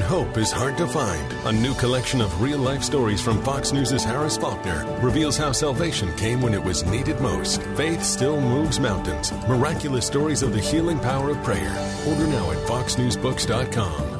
[0.00, 1.32] Hope is hard to find.
[1.46, 6.14] A new collection of real life stories from Fox News' Harris Faulkner reveals how salvation
[6.16, 7.62] came when it was needed most.
[7.76, 9.32] Faith still moves mountains.
[9.48, 11.74] Miraculous stories of the healing power of prayer.
[12.06, 14.18] Order now at foxnewsbooks.com.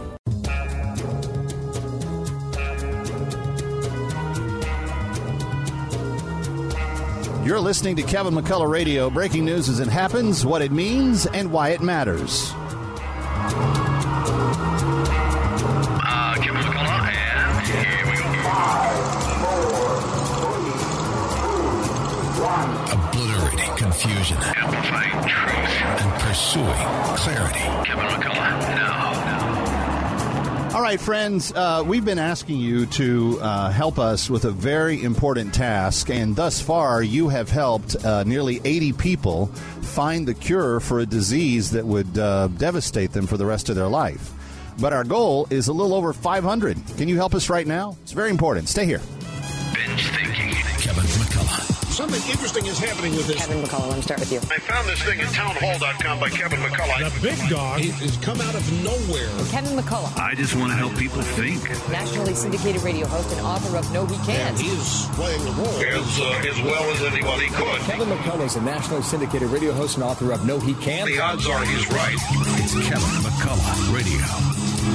[7.49, 9.09] You're listening to Kevin McCullough Radio.
[9.09, 12.53] Breaking news as it happens, what it means, and why it matters.
[23.99, 25.83] Confusion Amplifying truth.
[26.01, 26.67] and pursuing
[27.17, 27.59] clarity.
[27.85, 29.09] Kevin McCullough, now.
[30.77, 35.03] All right, friends, uh, we've been asking you to uh, help us with a very
[35.03, 40.79] important task, and thus far, you have helped uh, nearly 80 people find the cure
[40.79, 44.33] for a disease that would uh, devastate them for the rest of their life.
[44.79, 46.77] But our goal is a little over 500.
[46.97, 47.97] Can you help us right now?
[48.03, 48.69] It's very important.
[48.69, 49.01] Stay here.
[51.99, 53.45] Something interesting is happening with this.
[53.45, 54.39] Kevin McCullough, let me start with you.
[54.39, 57.11] I found this thing at townhall.com by Kevin McCullough.
[57.11, 57.81] The big dog.
[57.81, 59.27] has come out of nowhere.
[59.51, 61.59] Kevin McCullough, I just want to help people think.
[61.91, 64.57] nationally syndicated radio host and author of No He Can't.
[64.57, 67.81] He's playing the role as, uh, as well as anybody could.
[67.91, 71.11] Kevin McCullough is a nationally syndicated radio host and author of No He Can't.
[71.11, 72.15] The odds are he's right.
[72.63, 74.88] It's Kevin McCullough Radio.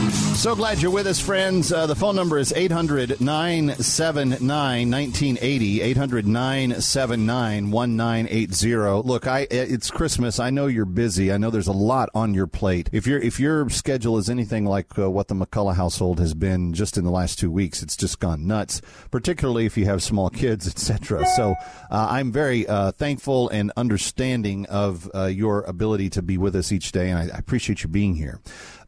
[0.43, 1.71] So glad you're with us, friends.
[1.71, 5.81] Uh, the phone number is 800 979 1980.
[5.81, 9.07] 800 979 1980.
[9.07, 10.41] Look, I, it's Christmas.
[10.41, 11.31] I know you're busy.
[11.31, 12.89] I know there's a lot on your plate.
[12.91, 16.73] If, you if your schedule is anything like uh, what the McCullough household has been
[16.73, 20.29] just in the last two weeks, it's just gone nuts, particularly if you have small
[20.29, 21.25] kids, etc.
[21.37, 21.55] So
[21.89, 26.73] uh, I'm very uh, thankful and understanding of uh, your ability to be with us
[26.73, 28.41] each day, and I, I appreciate you being here.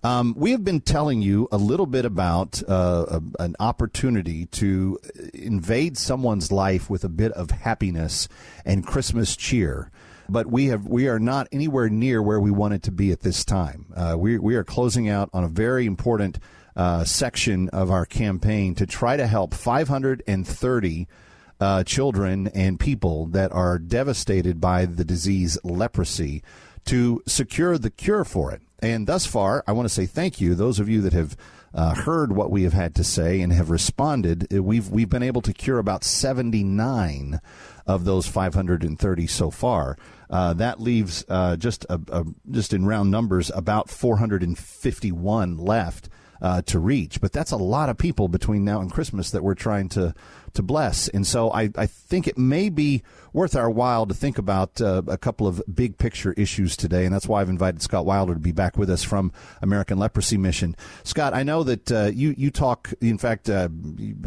[0.06, 5.00] Um, we have been telling you a little bit about uh, a, an opportunity to
[5.34, 8.28] invade someone's life with a bit of happiness
[8.66, 9.90] and Christmas cheer.
[10.30, 13.44] But we have we are not anywhere near where we wanted to be at this
[13.44, 13.88] time.
[13.96, 16.38] Uh, we we are closing out on a very important
[16.76, 21.08] uh, section of our campaign to try to help 530
[21.60, 26.44] uh, children and people that are devastated by the disease leprosy
[26.86, 28.62] to secure the cure for it.
[28.80, 30.56] And thus far, I want to say thank you.
[30.56, 31.38] Those of you that have
[31.74, 35.24] uh, heard what we have had to say and have responded, uh, we've we've been
[35.24, 37.40] able to cure about 79
[37.86, 39.98] of those 530 so far.
[40.30, 46.10] Uh, that leaves uh, just a, a, just in round numbers about 451 left
[46.42, 47.22] uh, to reach.
[47.22, 50.14] But that's a lot of people between now and Christmas that we're trying to
[50.56, 51.08] to bless.
[51.08, 55.02] And so I, I think it may be worth our while to think about uh,
[55.08, 57.06] a couple of big picture issues today.
[57.06, 60.38] And that's why I've invited Scott Wilder to be back with us from American Leprosy
[60.38, 60.76] Mission.
[61.04, 63.70] Scott, I know that uh, you, you talk, in fact, uh,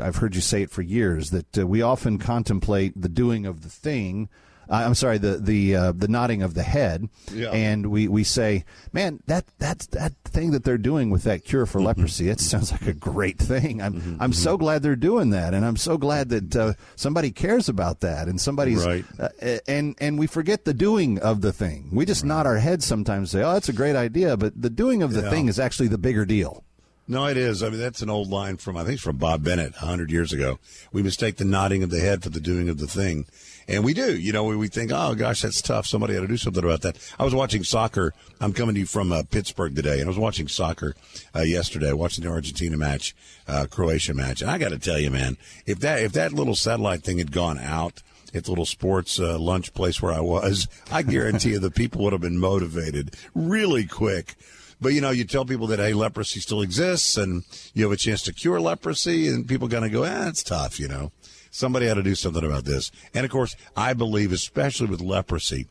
[0.00, 3.62] I've heard you say it for years, that uh, we often contemplate the doing of
[3.62, 4.28] the thing.
[4.70, 7.50] I'm sorry, the the uh, the nodding of the head, Yeah.
[7.52, 11.64] and we, we say, man, that that's that thing that they're doing with that cure
[11.66, 12.28] for leprosy.
[12.28, 13.80] It sounds like a great thing.
[13.80, 17.68] I'm I'm so glad they're doing that, and I'm so glad that uh, somebody cares
[17.68, 19.04] about that, and somebody's Right.
[19.18, 19.28] uh,
[19.66, 21.88] and and we forget the doing of the thing.
[21.92, 24.70] We just nod our heads sometimes, and say, oh, that's a great idea, but the
[24.70, 25.30] doing of the Yeah.
[25.30, 26.64] thing is actually the bigger deal.
[27.10, 27.62] No, it is.
[27.62, 30.30] I mean, that's an old line from, I think it's from Bob Bennett hundred years
[30.30, 30.58] ago.
[30.92, 33.24] We mistake the nodding of the head for the doing of the thing.
[33.66, 35.86] And we do, you know, we, we think, oh gosh, that's tough.
[35.86, 36.98] Somebody ought to do something about that.
[37.18, 38.12] I was watching soccer.
[38.42, 40.94] I'm coming to you from uh, Pittsburgh today and I was watching soccer,
[41.34, 44.42] uh, yesterday, watching the Argentina match, uh, Croatia match.
[44.42, 47.32] And I got to tell you, man, if that, if that little satellite thing had
[47.32, 48.02] gone out,
[48.34, 52.04] at the little sports uh, lunch place where I was, I guarantee you the people
[52.04, 54.34] would have been motivated really quick.
[54.80, 57.44] But you know, you tell people that hey, leprosy still exists, and
[57.74, 60.88] you have a chance to cure leprosy, and people gonna go, ah, it's tough, you
[60.88, 61.12] know.
[61.50, 62.90] Somebody had to do something about this.
[63.14, 65.66] And of course, I believe, especially with leprosy,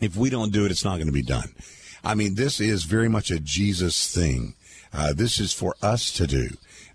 [0.00, 1.54] if we don't do it, it's not going to be done.
[2.04, 4.54] I mean, this is very much a Jesus thing.
[4.92, 6.48] Uh, this is for us to do.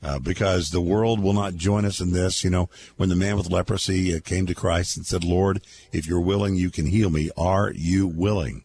[0.04, 2.44] Uh, because the world will not join us in this.
[2.44, 5.62] You know, when the man with leprosy uh, came to Christ and said, Lord,
[5.92, 7.30] if you're willing, you can heal me.
[7.38, 8.64] Are you willing?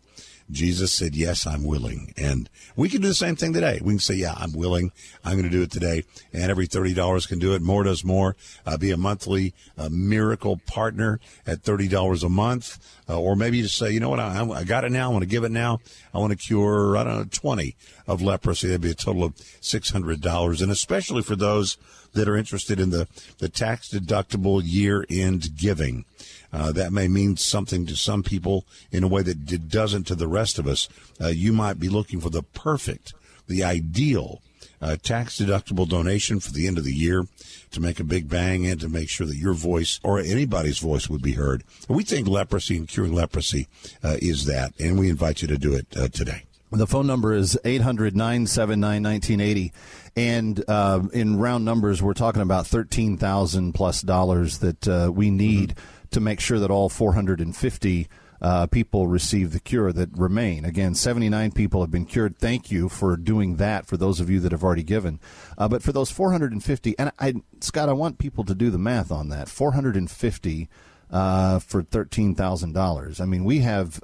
[0.50, 2.12] Jesus said, Yes, I'm willing.
[2.16, 3.80] And we can do the same thing today.
[3.82, 4.92] We can say, Yeah, I'm willing.
[5.24, 6.04] I'm going to do it today.
[6.32, 7.62] And every $30 can do it.
[7.62, 8.36] More does more.
[8.64, 12.78] Uh, be a monthly uh, miracle partner at $30 a month.
[13.08, 14.20] Uh, or maybe you just say, You know what?
[14.20, 15.10] I, I got it now.
[15.10, 15.80] I want to give it now.
[16.14, 17.76] I want to cure, I don't know, 20
[18.06, 18.68] of leprosy.
[18.68, 20.62] That'd be a total of $600.
[20.62, 21.76] And especially for those
[22.16, 23.06] that are interested in the,
[23.38, 26.04] the tax deductible year end giving.
[26.52, 30.14] Uh, that may mean something to some people in a way that it doesn't to
[30.14, 30.88] the rest of us.
[31.20, 33.14] Uh, you might be looking for the perfect,
[33.46, 34.40] the ideal
[34.80, 37.26] a tax deductible donation for the end of the year
[37.70, 41.08] to make a big bang and to make sure that your voice or anybody's voice
[41.08, 41.64] would be heard.
[41.88, 43.68] We think leprosy and curing leprosy
[44.04, 46.42] uh, is that, and we invite you to do it uh, today.
[46.72, 49.72] The phone number is 800 979 1980.
[50.16, 55.70] And uh, in round numbers, we're talking about 13000 plus dollars that uh, we need
[55.70, 55.95] mm-hmm.
[56.10, 58.08] To make sure that all 450
[58.40, 60.64] uh, people receive the cure that remain.
[60.64, 62.38] Again, 79 people have been cured.
[62.38, 65.20] Thank you for doing that for those of you that have already given.
[65.56, 69.10] Uh, but for those 450, and I, Scott, I want people to do the math
[69.10, 69.48] on that.
[69.48, 70.68] 450
[71.10, 73.20] uh, for $13,000.
[73.20, 74.00] I mean, we have.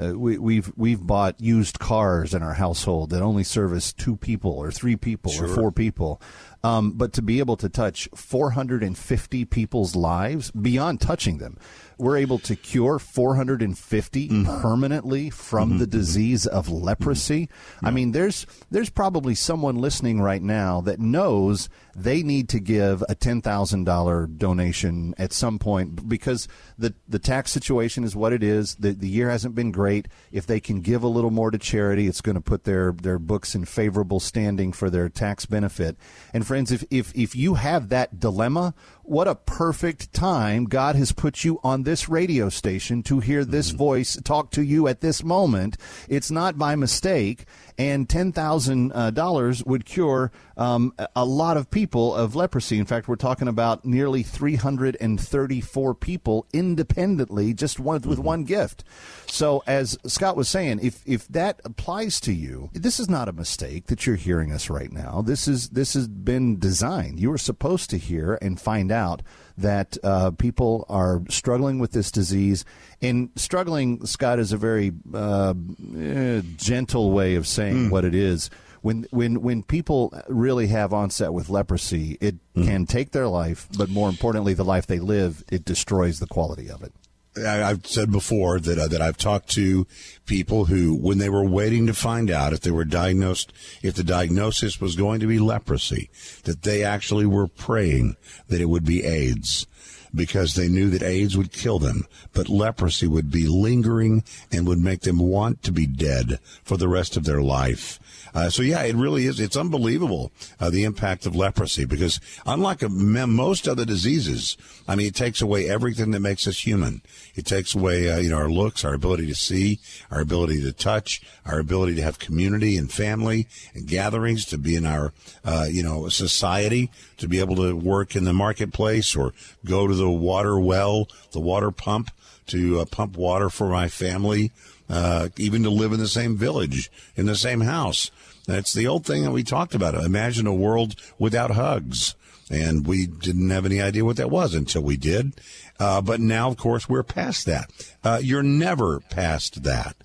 [0.00, 4.52] Uh, we, we've we've bought used cars in our household that only service two people
[4.52, 5.44] or three people sure.
[5.44, 6.20] or four people.
[6.64, 11.58] Um, but to be able to touch 450 people's lives beyond touching them,
[12.02, 14.60] we're able to cure 450 mm-hmm.
[14.60, 15.78] permanently from mm-hmm.
[15.78, 17.46] the disease of leprosy.
[17.46, 17.86] Mm-hmm.
[17.86, 23.04] I mean, there's there's probably someone listening right now that knows they need to give
[23.08, 28.32] a ten thousand dollar donation at some point because the the tax situation is what
[28.32, 28.74] it is.
[28.74, 30.08] The the year hasn't been great.
[30.32, 33.20] If they can give a little more to charity, it's going to put their their
[33.20, 35.96] books in favorable standing for their tax benefit.
[36.34, 41.12] And friends, if if if you have that dilemma, what a perfect time God has
[41.12, 43.78] put you on this radio station to hear this mm-hmm.
[43.78, 45.76] voice talk to you at this moment.
[46.08, 47.46] It's not by mistake
[47.78, 52.78] and $10,000 uh, would cure um, a lot of people of leprosy.
[52.78, 58.22] In fact, we're talking about nearly 334 people independently, just one, with mm-hmm.
[58.22, 58.84] one gift.
[59.26, 63.32] So, as Scott was saying, if if that applies to you, this is not a
[63.32, 65.22] mistake that you're hearing us right now.
[65.22, 67.18] This is this has been designed.
[67.18, 69.22] You are supposed to hear and find out
[69.56, 72.64] that uh, people are struggling with this disease.
[73.00, 75.54] And struggling, Scott, is a very uh,
[75.96, 77.90] eh, gentle way of saying mm.
[77.90, 78.50] what it is.
[78.80, 82.64] When, when, when people really have onset with leprosy, it mm.
[82.64, 86.68] can take their life, but more importantly, the life they live, it destroys the quality
[86.68, 86.92] of it.
[87.34, 89.86] I've said before that uh, that I've talked to
[90.26, 94.04] people who, when they were waiting to find out if they were diagnosed, if the
[94.04, 96.10] diagnosis was going to be leprosy,
[96.44, 98.16] that they actually were praying
[98.48, 99.66] that it would be AIDS
[100.14, 104.78] because they knew that AIDS would kill them, but leprosy would be lingering and would
[104.78, 107.98] make them want to be dead for the rest of their life.
[108.34, 109.40] Uh, so yeah, it really is.
[109.40, 114.56] It's unbelievable uh, the impact of leprosy because unlike a, most other diseases,
[114.88, 117.02] I mean, it takes away everything that makes us human.
[117.34, 119.80] It takes away, uh, you know, our looks, our ability to see,
[120.10, 124.76] our ability to touch, our ability to have community and family and gatherings, to be
[124.76, 125.12] in our,
[125.44, 129.94] uh, you know, society, to be able to work in the marketplace or go to
[130.02, 132.10] the water well, the water pump
[132.48, 134.52] to uh, pump water for my family.
[134.90, 138.10] Uh, even to live in the same village, in the same house.
[138.46, 139.94] That's the old thing that we talked about.
[139.94, 142.14] Imagine a world without hugs.
[142.50, 145.32] And we didn't have any idea what that was until we did.
[145.80, 147.70] Uh, but now, of course, we're past that.
[148.04, 149.96] Uh, you're never past that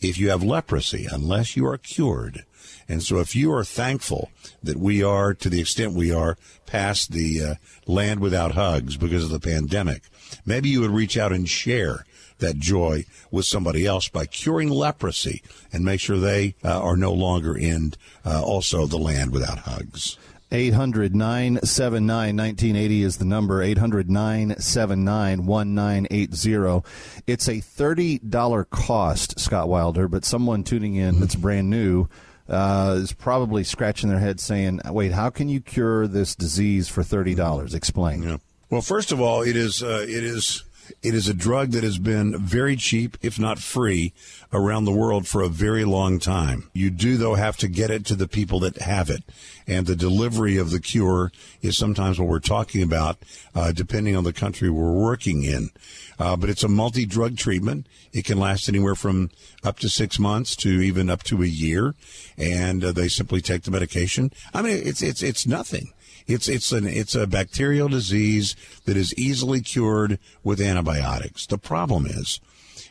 [0.00, 2.46] if you have leprosy unless you are cured.
[2.90, 4.30] And so if you are thankful
[4.64, 7.54] that we are, to the extent we are, past the uh,
[7.86, 10.02] land without hugs because of the pandemic,
[10.44, 12.04] maybe you would reach out and share
[12.38, 15.40] that joy with somebody else by curing leprosy
[15.72, 17.92] and make sure they uh, are no longer in
[18.26, 20.18] uh, also the land without hugs.
[20.50, 23.62] 800 979 1980 is the number.
[23.62, 26.88] 800 979 1980.
[27.28, 32.08] It's a $30 cost, Scott Wilder, but someone tuning in that's brand new
[32.50, 37.02] uh, is probably scratching their head saying, wait, how can you cure this disease for
[37.02, 37.74] $30?
[37.74, 38.22] Explain.
[38.22, 38.36] Yeah.
[38.68, 40.64] Well, first of all, it is, uh, it is
[41.02, 44.12] it is a drug that has been very cheap, if not free,
[44.52, 46.70] around the world for a very long time.
[46.72, 49.22] You do, though, have to get it to the people that have it.
[49.66, 51.30] And the delivery of the cure
[51.62, 53.18] is sometimes what we're talking about,
[53.54, 55.70] uh, depending on the country we're working in.
[56.18, 57.86] Uh, but it's a multi drug treatment.
[58.12, 59.30] It can last anywhere from
[59.62, 61.94] up to six months to even up to a year.
[62.36, 64.32] And uh, they simply take the medication.
[64.52, 65.92] I mean, it's, it's, it's nothing.
[66.30, 71.46] It's it's an it's a bacterial disease that is easily cured with antibiotics.
[71.46, 72.40] The problem is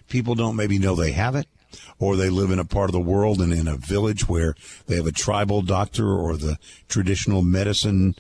[0.10, 1.48] people don't maybe know they have it
[2.00, 4.56] or they live in a part of the world and in a village where
[4.88, 8.16] they have a tribal doctor or the traditional medicine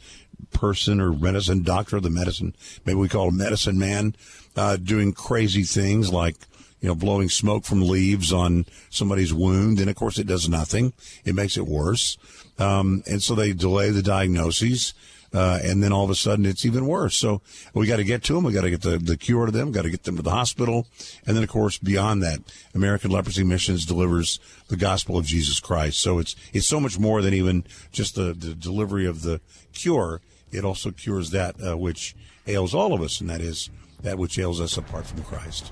[0.51, 4.15] person or medicine doctor, the medicine, maybe we call a medicine man,
[4.55, 6.35] uh, doing crazy things like,
[6.81, 9.79] you know, blowing smoke from leaves on somebody's wound.
[9.79, 10.93] And of course, it does nothing.
[11.25, 12.17] It makes it worse.
[12.57, 14.93] Um, and so they delay the diagnoses.
[15.33, 17.17] Uh, and then all of a sudden it's even worse.
[17.17, 17.41] So
[17.73, 18.43] we got to get to them.
[18.43, 19.71] We got to get the, the cure to them.
[19.71, 20.87] Got to get them to the hospital,
[21.25, 22.39] and then of course beyond that,
[22.73, 25.99] American Leprosy Missions delivers the gospel of Jesus Christ.
[25.99, 29.41] So it's it's so much more than even just the, the delivery of the
[29.73, 30.21] cure.
[30.51, 32.15] It also cures that uh, which
[32.47, 33.69] ails all of us, and that is
[34.01, 35.71] that which ails us apart from Christ.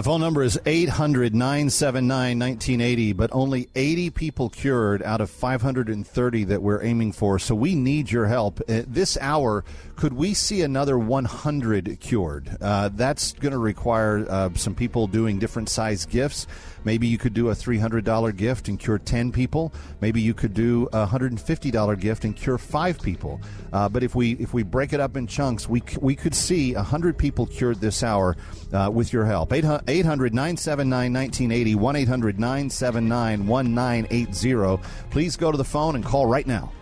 [0.00, 6.44] The phone number is 800 979 1980, but only 80 people cured out of 530
[6.44, 7.38] that we're aiming for.
[7.38, 8.62] So we need your help.
[8.66, 9.62] Uh, this hour,
[9.96, 12.56] could we see another 100 cured?
[12.62, 16.46] Uh, that's going to require uh, some people doing different size gifts.
[16.84, 19.72] Maybe you could do a $300 gift and cure 10 people.
[20.00, 23.40] Maybe you could do a $150 gift and cure five people.
[23.72, 26.74] Uh, but if we if we break it up in chunks, we, we could see
[26.74, 28.36] 100 people cured this hour
[28.72, 29.52] uh, with your help.
[29.52, 34.82] 800 979 1980, 1 800 979 1980.
[35.10, 36.72] Please go to the phone and call right now.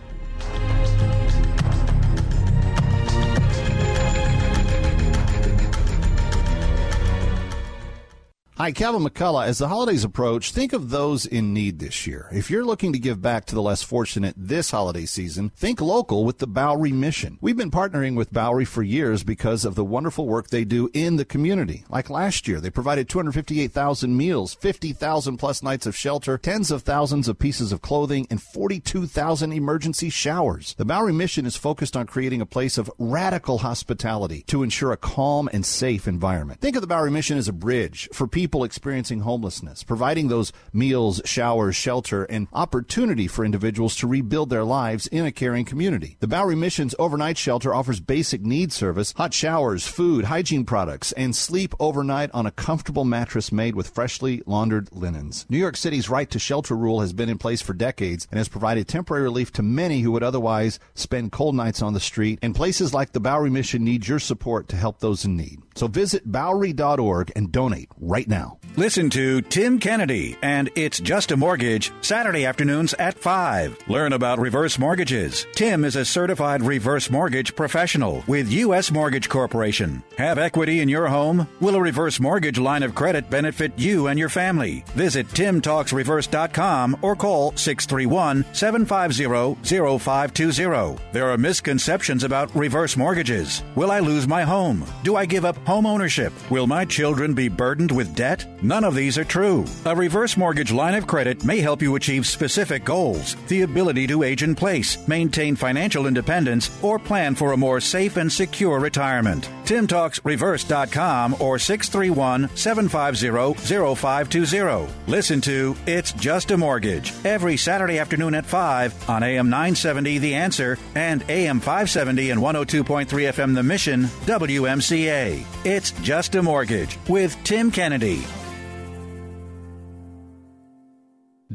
[8.61, 9.47] Hi, Kevin McCullough.
[9.47, 12.27] As the holidays approach, think of those in need this year.
[12.33, 16.25] If you're looking to give back to the less fortunate this holiday season, think local
[16.25, 17.37] with the Bowery Mission.
[17.39, 21.15] We've been partnering with Bowery for years because of the wonderful work they do in
[21.15, 21.85] the community.
[21.87, 27.29] Like last year, they provided 258,000 meals, 50,000 plus nights of shelter, tens of thousands
[27.29, 30.75] of pieces of clothing, and 42,000 emergency showers.
[30.77, 34.97] The Bowery Mission is focused on creating a place of radical hospitality to ensure a
[34.97, 36.59] calm and safe environment.
[36.59, 41.21] Think of the Bowery Mission as a bridge for people experiencing homelessness, providing those meals,
[41.25, 46.17] showers, shelter, and opportunity for individuals to rebuild their lives in a caring community.
[46.19, 51.35] The Bowery Mission's overnight shelter offers basic needs service, hot showers, food, hygiene products, and
[51.35, 55.45] sleep overnight on a comfortable mattress made with freshly laundered linens.
[55.49, 58.49] New York City's right to shelter rule has been in place for decades and has
[58.49, 62.39] provided temporary relief to many who would otherwise spend cold nights on the street.
[62.41, 65.59] And places like the Bowery Mission need your support to help those in need.
[65.75, 68.38] So visit Bowery.org and donate right now.
[68.75, 73.77] Listen to Tim Kennedy and It's Just a Mortgage Saturday afternoons at 5.
[73.89, 75.45] Learn about reverse mortgages.
[75.53, 78.89] Tim is a certified reverse mortgage professional with U.S.
[78.89, 80.01] Mortgage Corporation.
[80.17, 81.45] Have equity in your home?
[81.59, 84.85] Will a reverse mortgage line of credit benefit you and your family?
[84.93, 91.03] Visit timtalksreverse.com or call 631 750 0520.
[91.11, 93.61] There are misconceptions about reverse mortgages.
[93.75, 94.85] Will I lose my home?
[95.03, 96.31] Do I give up home ownership?
[96.49, 98.28] Will my children be burdened with debt?
[98.61, 99.65] None of these are true.
[99.85, 104.23] A reverse mortgage line of credit may help you achieve specific goals, the ability to
[104.23, 109.49] age in place, maintain financial independence, or plan for a more safe and secure retirement.
[109.65, 114.93] TimTalksReverse.com or 631 750 0520.
[115.07, 120.35] Listen to It's Just a Mortgage every Saturday afternoon at 5 on AM 970 The
[120.35, 125.45] Answer and AM 570 and 102.3 FM The Mission, WMCA.
[125.65, 128.18] It's Just a Mortgage with Tim Kennedy.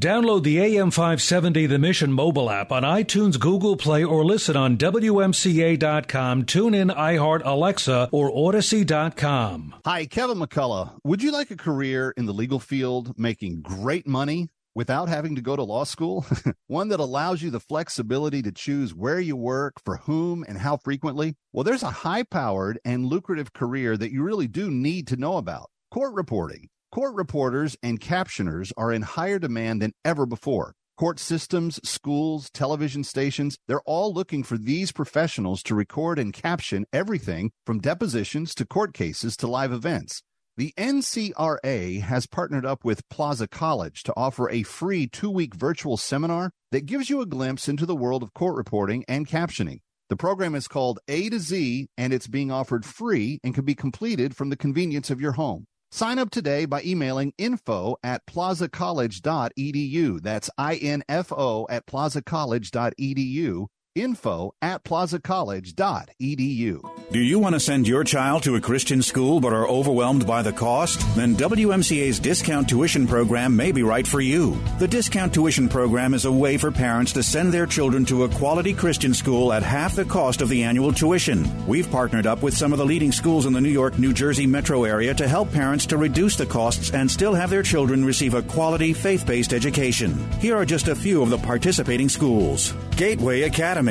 [0.05, 6.45] Download the AM570 The Mission mobile app on iTunes, Google Play, or listen on WMCA.com,
[6.45, 9.77] TuneIn, iHeart, Alexa, or Audacy.com.
[9.87, 10.99] Hi, Kevin McCullough.
[11.05, 14.51] Would you like a career in the legal field making great money?
[14.75, 16.27] Without having to go to law school,
[16.67, 20.77] one that allows you the flexibility to choose where you work, for whom, and how
[20.77, 21.37] frequently?
[21.53, 25.37] Well, there's a high powered and lucrative career that you really do need to know
[25.37, 26.67] about court reporting.
[26.91, 30.75] Court reporters and captioners are in higher demand than ever before.
[30.99, 36.85] Court systems, schools, television stations, they're all looking for these professionals to record and caption
[36.93, 40.21] everything from depositions to court cases to live events.
[40.57, 45.97] The NCRA has partnered up with Plaza College to offer a free two week virtual
[45.97, 49.79] seminar that gives you a glimpse into the world of court reporting and captioning.
[50.09, 53.77] The program is called A to Z and it's being offered free and can be
[53.77, 55.67] completed from the convenience of your home.
[55.95, 60.23] Sign up today by emailing info at plazacollege.edu.
[60.23, 63.67] That's I-N-F-O at plazacollege.edu.
[63.95, 67.13] Info at plazacollege.edu.
[67.13, 70.43] Do you want to send your child to a Christian school but are overwhelmed by
[70.43, 70.99] the cost?
[71.15, 74.59] Then WMCA's discount tuition program may be right for you.
[74.81, 78.29] The discount tuition program is a way for parents to send their children to a
[78.29, 81.65] quality Christian school at half the cost of the annual tuition.
[81.65, 84.49] We've partnered up with some of the leading schools in the New York, New Jersey
[84.49, 88.35] metro area to help parents to reduce the costs and still have their children receive
[88.35, 90.19] a quality faith based education.
[90.41, 93.84] Here are just a few of the participating schools Gateway Academy,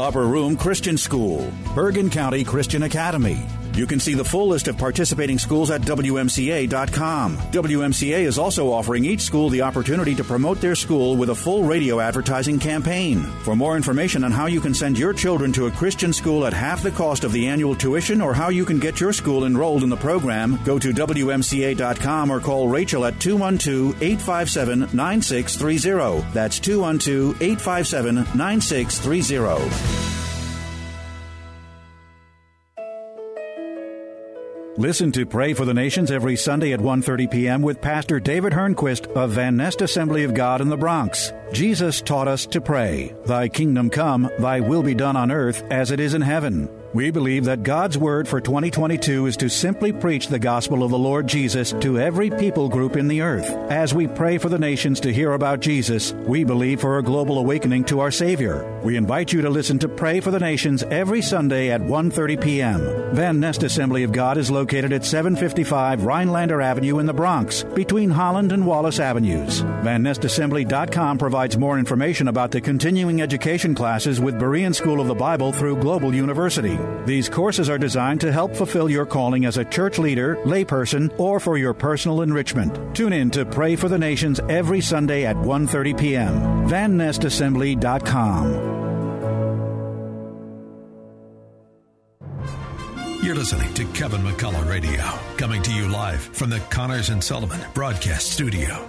[0.00, 3.44] Upper Room Christian School, Bergen County Christian Academy,
[3.74, 7.36] You can see the full list of participating schools at WMCA.com.
[7.36, 11.64] WMCA is also offering each school the opportunity to promote their school with a full
[11.64, 13.24] radio advertising campaign.
[13.42, 16.52] For more information on how you can send your children to a Christian school at
[16.52, 19.82] half the cost of the annual tuition or how you can get your school enrolled
[19.82, 26.24] in the program, go to WMCA.com or call Rachel at 212 857 9630.
[26.32, 30.23] That's 212 857 9630.
[34.76, 37.62] Listen to Pray for the Nations every Sunday at 1:30 p.m.
[37.62, 41.32] with Pastor David Hernquist of Van Nest Assembly of God in the Bronx.
[41.52, 45.92] Jesus taught us to pray, "Thy kingdom come, thy will be done on earth as
[45.92, 50.28] it is in heaven." We believe that God's word for 2022 is to simply preach
[50.28, 53.50] the gospel of the Lord Jesus to every people group in the earth.
[53.68, 57.38] As we pray for the nations to hear about Jesus, we believe for a global
[57.38, 58.80] awakening to our Savior.
[58.84, 62.80] We invite you to listen to Pray for the Nations every Sunday at 1:30 p.m.
[63.12, 68.10] Van Nest Assembly of God is located at 755 Rhinelander Avenue in the Bronx, between
[68.10, 69.62] Holland and Wallace Avenues.
[69.82, 75.50] VanNestAssembly.com provides more information about the continuing education classes with Berean School of the Bible
[75.50, 76.78] through Global University.
[77.06, 81.38] These courses are designed to help fulfill your calling as a church leader, layperson, or
[81.38, 82.96] for your personal enrichment.
[82.96, 86.34] Tune in to Pray for the Nations every Sunday at 1:30 p.m.
[86.68, 88.74] VanNestAssembly.com.
[93.22, 95.02] You're listening to Kevin McCullough Radio,
[95.38, 98.86] coming to you live from the Connors and Sullivan Broadcast Studio.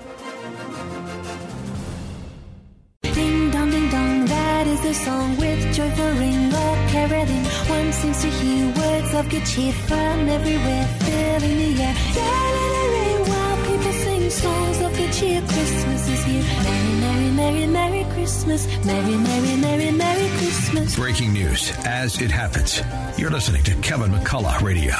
[4.75, 7.45] Ding dong, ding dong, that is the song with joyful ring or caroling.
[7.69, 11.95] One seems to hear words of good cheer from everywhere, filling the air.
[12.15, 15.41] Yeah, let it ring while people sing songs of good cheer.
[15.41, 16.43] Christmas is here.
[16.63, 18.67] Merry, merry, merry, merry Christmas.
[18.85, 20.95] Merry, merry, merry, merry Christmas.
[20.95, 22.81] Breaking news as it happens.
[23.17, 24.93] You're listening to Kevin McCullough Radio.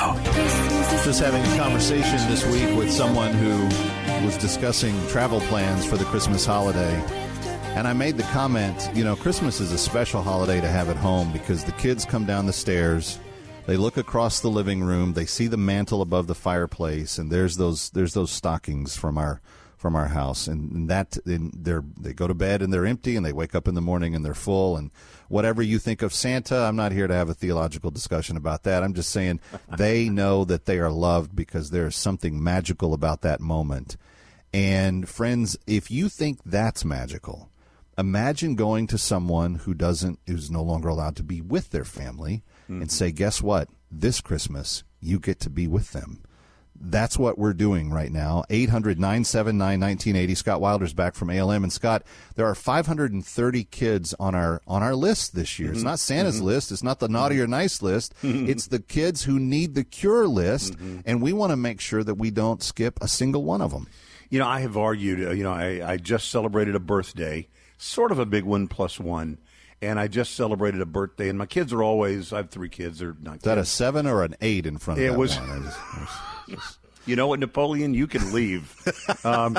[1.04, 3.66] Just having a conversation this week with someone who
[4.26, 7.25] was discussing travel plans for the Christmas holiday.
[7.76, 10.96] And I made the comment, you know, Christmas is a special holiday to have at
[10.96, 13.20] home because the kids come down the stairs,
[13.66, 17.58] they look across the living room, they see the mantle above the fireplace, and there's
[17.58, 19.42] those there's those stockings from our
[19.76, 23.26] from our house, and, that and they're they go to bed and they're empty, and
[23.26, 24.90] they wake up in the morning and they're full, and
[25.28, 28.84] whatever you think of Santa, I'm not here to have a theological discussion about that.
[28.84, 29.42] I'm just saying
[29.78, 33.98] they know that they are loved because there's something magical about that moment.
[34.54, 37.50] And friends, if you think that's magical,
[37.98, 42.44] imagine going to someone who doesn't who's no longer allowed to be with their family
[42.68, 42.90] and mm-hmm.
[42.90, 43.70] say, "Guess what?
[43.92, 46.22] This Christmas you get to be with them."
[46.78, 48.44] That's what we're doing right now.
[48.50, 50.36] 800 979 1980.
[50.36, 51.64] Scott Wilder's back from ALM.
[51.64, 52.04] And Scott,
[52.36, 55.70] there are 530 kids on our on our list this year.
[55.70, 55.88] It's mm-hmm.
[55.88, 56.46] not Santa's mm-hmm.
[56.48, 56.72] list.
[56.74, 58.14] It's not the naughty or nice list.
[58.22, 60.76] It's the kids who need the cure list.
[61.06, 63.88] And we want to make sure that we don't skip a single one of them.
[64.30, 68.12] You know, I have argued, uh, you know, I, I just celebrated a birthday, sort
[68.12, 69.38] of a big one plus one.
[69.82, 73.00] And I just celebrated a birthday, and my kids are always, I have three kids.
[73.00, 75.38] They're not Is that a seven or an eight in front of It that was-
[75.38, 75.50] one?
[75.50, 75.60] I
[76.50, 78.74] just- I You know what, Napoleon, you can leave.
[79.26, 79.58] um,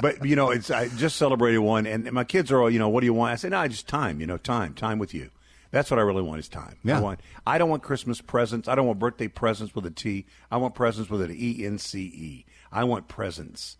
[0.00, 2.88] but you know, it's I just celebrated one, and my kids are all, you know,
[2.88, 3.32] what do you want?
[3.32, 4.20] I said, no, just time.
[4.20, 5.30] You know, time, time with you.
[5.70, 6.76] That's what I really want is time.
[6.82, 6.98] Yeah.
[6.98, 7.20] I want.
[7.46, 8.68] I don't want Christmas presents.
[8.68, 10.24] I don't want birthday presents with a T.
[10.50, 12.46] I want presents with an E N C E.
[12.72, 13.76] I want presents,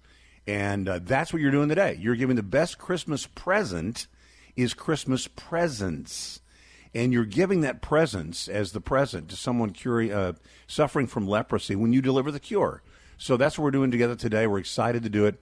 [0.49, 1.99] and uh, that's what you're doing today.
[2.01, 4.07] You're giving the best Christmas present
[4.57, 6.41] is Christmas presents
[6.95, 10.33] and you're giving that presence as the present to someone curi- uh,
[10.67, 12.83] suffering from leprosy when you deliver the cure.
[13.19, 14.47] So that's what we're doing together today.
[14.47, 15.39] We're excited to do it.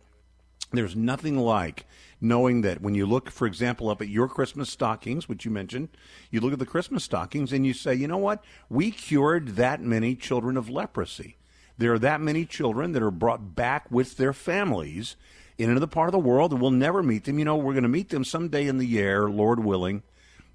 [0.72, 1.86] There's nothing like
[2.20, 5.90] knowing that when you look, for example, up at your Christmas stockings, which you mentioned,
[6.32, 8.42] you look at the Christmas stockings and you say, you know what?
[8.68, 11.36] We cured that many children of leprosy.
[11.78, 15.16] There are that many children that are brought back with their families
[15.58, 17.38] in another part of the world and we'll never meet them.
[17.38, 20.02] You know, we're going to meet them someday in the air, Lord willing,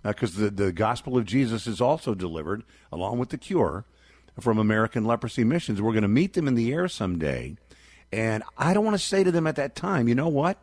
[0.04, 3.86] uh, because the, the gospel of Jesus is also delivered along with the cure
[4.40, 5.82] from American Leprosy Missions.
[5.82, 7.56] We're going to meet them in the air someday.
[8.12, 10.58] And I don't want to say to them at that time, you know what?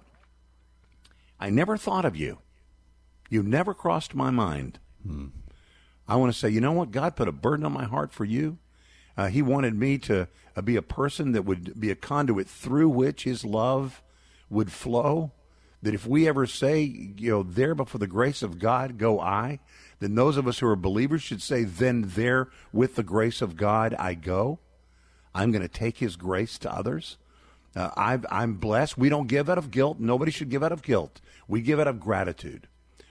[1.41, 2.39] I never thought of you.
[3.31, 4.79] You never crossed my mind.
[5.07, 5.27] Hmm.
[6.07, 6.91] I want to say, you know what?
[6.91, 8.59] God put a burden on my heart for you.
[9.19, 12.89] Uh, he wanted me to uh, be a person that would be a conduit through
[12.89, 14.01] which His love
[14.49, 15.33] would flow.
[15.83, 19.59] That if we ever say, you know, there before the grace of God go I,
[19.99, 23.57] then those of us who are believers should say, then there with the grace of
[23.57, 24.61] God I go.
[25.35, 27.19] I'm going to take His grace to others.
[27.75, 28.97] Uh, I've, I'm blessed.
[28.97, 29.99] We don't give out of guilt.
[29.99, 31.21] Nobody should give out of guilt.
[31.49, 32.69] We give out of gratitude.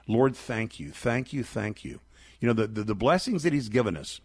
[0.07, 1.99] Lord, thank you, thank you, thank you.
[2.39, 4.21] You know, the, the, the blessings that He's given us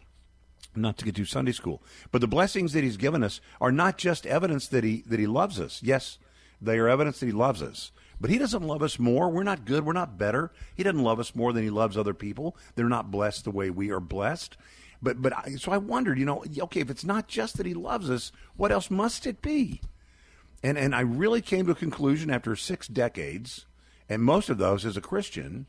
[0.75, 1.83] not to get to Sunday school.
[2.11, 5.27] But the blessings that he's given us are not just evidence that he that he
[5.27, 5.81] loves us.
[5.83, 6.19] Yes,
[6.61, 7.93] they are evidence that he loves us.
[8.21, 9.29] But he doesn't love us more.
[9.29, 9.85] We're not good.
[9.85, 10.53] We're not better.
[10.77, 12.57] He doesn't love us more than he loves other people.
[12.77, 14.57] They're not blessed the way we are blessed.
[15.03, 17.75] But but I, so I wondered, you know, okay, if it's not just that he
[17.75, 19.81] loves us, what else must it be?
[20.63, 23.67] And and I really came to a conclusion after six decades,
[24.09, 25.67] and most of those as a Christian,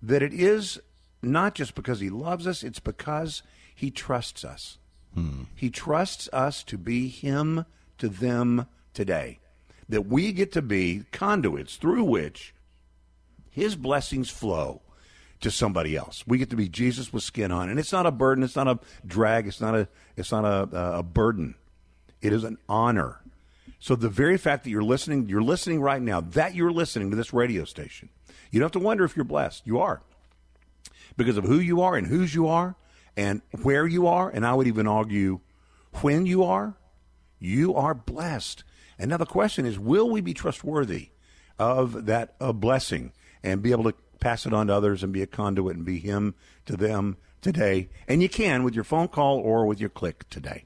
[0.00, 0.80] that it is
[1.22, 3.42] not just because he loves us; it's because
[3.74, 4.78] he trusts us.
[5.14, 5.44] Hmm.
[5.54, 7.66] He trusts us to be him
[7.98, 9.40] to them today.
[9.88, 12.54] That we get to be conduits through which
[13.50, 14.80] his blessings flow
[15.40, 16.24] to somebody else.
[16.26, 18.42] We get to be Jesus with skin on, and it's not a burden.
[18.42, 19.46] It's not a drag.
[19.46, 19.88] It's not a.
[20.16, 21.54] It's not a, a burden.
[22.22, 23.20] It is an honor.
[23.78, 26.22] So the very fact that you're listening, you're listening right now.
[26.22, 28.08] That you're listening to this radio station,
[28.50, 29.66] you don't have to wonder if you're blessed.
[29.66, 30.00] You are
[31.16, 32.76] because of who you are and whose you are
[33.16, 34.28] and where you are.
[34.28, 35.40] And I would even argue
[36.00, 36.76] when you are,
[37.38, 38.64] you are blessed.
[38.98, 41.10] And now the question is, will we be trustworthy
[41.58, 45.22] of that uh, blessing and be able to pass it on to others and be
[45.22, 46.34] a conduit and be him
[46.66, 47.88] to them today?
[48.08, 50.64] And you can with your phone call or with your click today.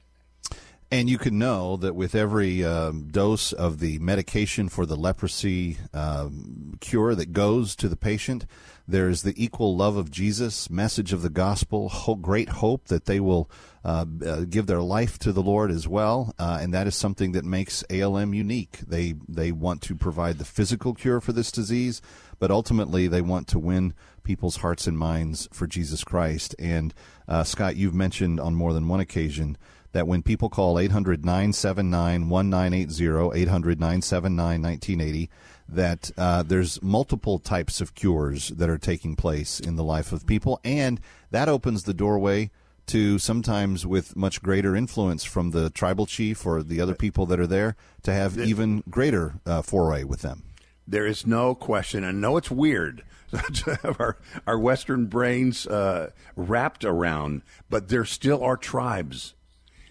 [0.91, 5.77] And you can know that with every um, dose of the medication for the leprosy
[5.93, 8.47] um, cure that goes to the patient,
[8.89, 11.89] there's the equal love of Jesus, message of the gospel,
[12.21, 13.49] great hope that they will
[13.85, 17.31] uh, uh, give their life to the Lord as well, uh, and that is something
[17.33, 18.79] that makes ALM unique.
[18.79, 22.01] They they want to provide the physical cure for this disease,
[22.39, 26.55] but ultimately they want to win people's hearts and minds for Jesus Christ.
[26.57, 26.93] And
[27.27, 29.57] uh, Scott, you've mentioned on more than one occasion
[29.91, 35.29] that when people call 800 979 1980, 800 979 1980,
[35.71, 40.25] that uh, there's multiple types of cures that are taking place in the life of
[40.25, 40.99] people, and
[41.31, 42.49] that opens the doorway
[42.87, 47.39] to sometimes with much greater influence from the tribal chief or the other people that
[47.39, 50.43] are there to have even greater uh, foray with them.
[50.87, 52.03] There is no question.
[52.03, 53.03] I know it's weird
[53.53, 59.35] to have our, our Western brains uh, wrapped around, but there still are tribes.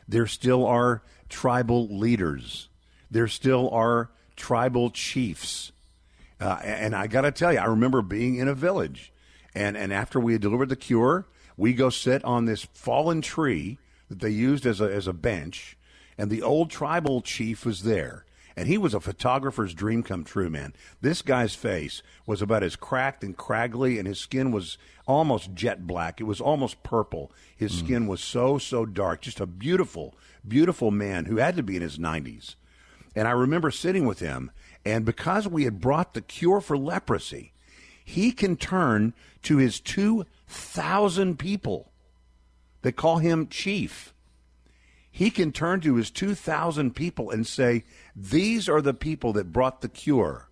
[0.08, 2.68] There still are tribal leaders.
[3.12, 5.72] There still are tribal chiefs.
[6.40, 9.12] Uh, and I got to tell you, I remember being in a village,
[9.54, 13.78] and, and after we had delivered the cure, we go sit on this fallen tree
[14.08, 15.76] that they used as a, as a bench,
[16.16, 18.24] and the old tribal chief was there.
[18.56, 20.72] And he was a photographer's dream come true, man.
[21.00, 25.86] This guy's face was about as cracked and craggly, and his skin was almost jet
[25.86, 26.20] black.
[26.20, 27.30] It was almost purple.
[27.56, 27.86] His Hmm.
[27.86, 29.20] skin was so, so dark.
[29.22, 32.56] Just a beautiful, beautiful man who had to be in his 90s.
[33.14, 34.50] And I remember sitting with him,
[34.84, 37.52] and because we had brought the cure for leprosy,
[38.04, 41.92] he can turn to his 2,000 people
[42.82, 44.14] that call him chief.
[45.10, 49.80] He can turn to his 2,000 people and say, These are the people that brought
[49.80, 50.48] the cure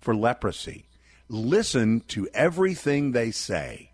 [0.00, 0.86] for leprosy.
[1.28, 3.92] Listen to everything they say.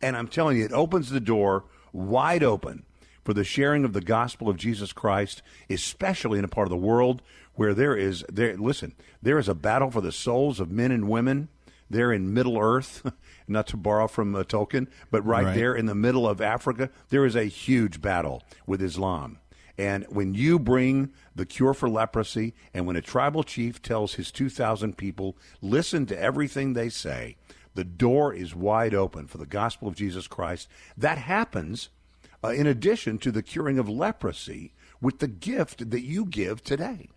[0.00, 2.84] And I'm telling you, it opens the door wide open
[3.24, 6.76] for the sharing of the gospel of Jesus Christ, especially in a part of the
[6.76, 7.22] world
[7.54, 11.08] where there is there listen, there is a battle for the souls of men and
[11.08, 11.48] women
[11.90, 13.12] there in Middle Earth,
[13.48, 15.54] not to borrow from uh, Tolkien, but right, Right.
[15.54, 19.38] there in the middle of Africa, there is a huge battle with Islam.
[19.76, 24.30] And when you bring the cure for leprosy, and when a tribal chief tells his
[24.32, 27.36] 2,000 people, listen to everything they say,
[27.74, 30.68] the door is wide open for the gospel of Jesus Christ.
[30.96, 31.88] That happens
[32.44, 37.08] uh, in addition to the curing of leprosy with the gift that you give today.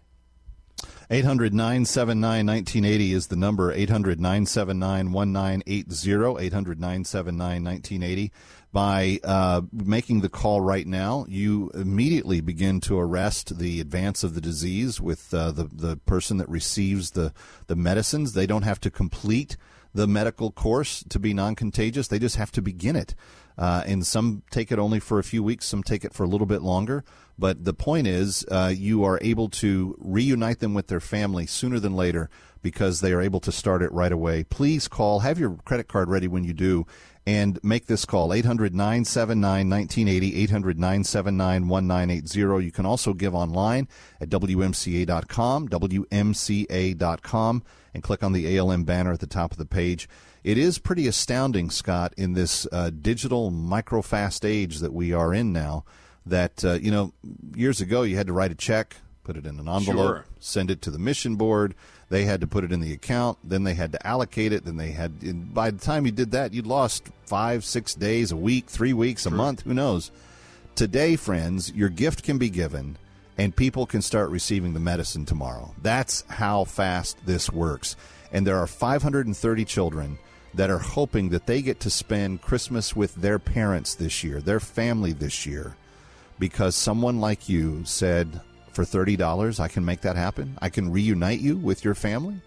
[1.09, 3.71] 800 979 1980 is the number.
[3.71, 6.45] 800 979 1980.
[6.45, 8.31] 800 979 1980.
[8.71, 14.35] By uh, making the call right now, you immediately begin to arrest the advance of
[14.35, 17.33] the disease with uh, the, the person that receives the,
[17.67, 18.33] the medicines.
[18.33, 19.55] They don't have to complete
[19.95, 23.15] the medical course to be non contagious, they just have to begin it.
[23.57, 26.27] Uh, and some take it only for a few weeks, some take it for a
[26.27, 27.05] little bit longer.
[27.39, 31.79] But the point is, uh, you are able to reunite them with their family sooner
[31.79, 32.29] than later
[32.61, 34.43] because they are able to start it right away.
[34.43, 36.85] Please call, have your credit card ready when you do,
[37.27, 42.65] and make this call 800 979 1980, 800 979 1980.
[42.65, 43.87] You can also give online
[44.21, 50.07] at WMCA.com, WMCA.com, and click on the ALM banner at the top of the page.
[50.43, 55.51] It is pretty astounding, Scott, in this uh, digital micro-fast age that we are in
[55.51, 55.83] now.
[56.27, 57.13] That uh, you know,
[57.55, 59.85] years ago you had to write a check, put it in an envelope,
[60.17, 60.25] Sure.
[60.39, 61.75] send it to the mission board.
[62.15, 63.37] They had to put it in the account.
[63.43, 64.63] Then they had to allocate it.
[64.63, 65.53] Then they had.
[65.53, 69.25] By the time you did that, you'd lost five, six days, a week, three weeks,
[69.25, 69.63] a month.
[69.63, 70.11] Who knows?
[70.75, 72.95] Today, friends, your gift can be given
[73.37, 75.75] and people can start receiving the medicine tomorrow.
[75.81, 77.97] That's how fast this works.
[78.31, 80.17] And there are 530 children
[80.53, 84.61] that are hoping that they get to spend Christmas with their parents this year, their
[84.61, 85.75] family this year,
[86.39, 88.39] because someone like you said,
[88.75, 90.57] for $30, I can make that happen.
[90.61, 92.41] I can reunite you with your family.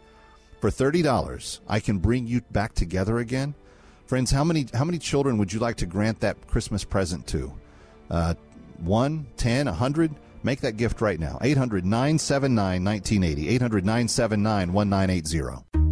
[0.60, 3.54] For $30, I can bring you back together again.
[4.06, 7.52] Friends, how many how many children would you like to grant that Christmas present to?
[8.10, 8.34] Uh,
[8.78, 10.14] one, ten, a hundred?
[10.42, 11.38] Make that gift right now.
[11.42, 13.48] 800 979 1980.
[13.48, 15.87] 800 979 1980.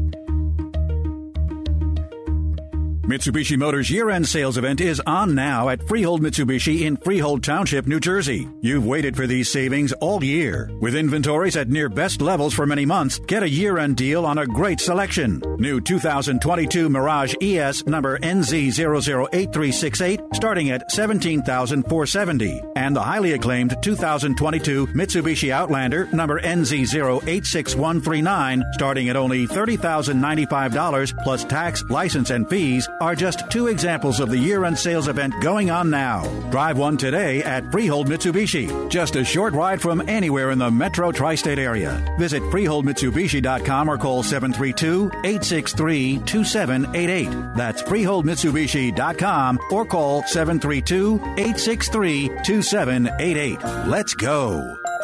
[3.06, 8.00] Mitsubishi Motors year-end sales event is on now at Freehold Mitsubishi in Freehold Township, New
[8.00, 8.48] Jersey.
[8.62, 10.68] You've waited for these savings all year.
[10.80, 14.46] With inventories at near best levels for many months, get a year-end deal on a
[14.46, 15.40] great selection.
[15.56, 25.52] New 2022 Mirage ES number NZ008368 starting at 17,470 and the highly acclaimed 2022 Mitsubishi
[25.52, 33.66] Outlander number NZ086139 starting at only $30,095 plus tax, license and fees are just two
[33.66, 36.24] examples of the year end sales event going on now.
[36.50, 41.12] Drive one today at Freehold Mitsubishi, just a short ride from anywhere in the metro
[41.12, 42.02] tri state area.
[42.18, 47.56] Visit FreeholdMitsubishi.com or call 732 863 2788.
[47.56, 53.62] That's FreeholdMitsubishi.com or call 732 863 2788.
[53.86, 54.95] Let's go.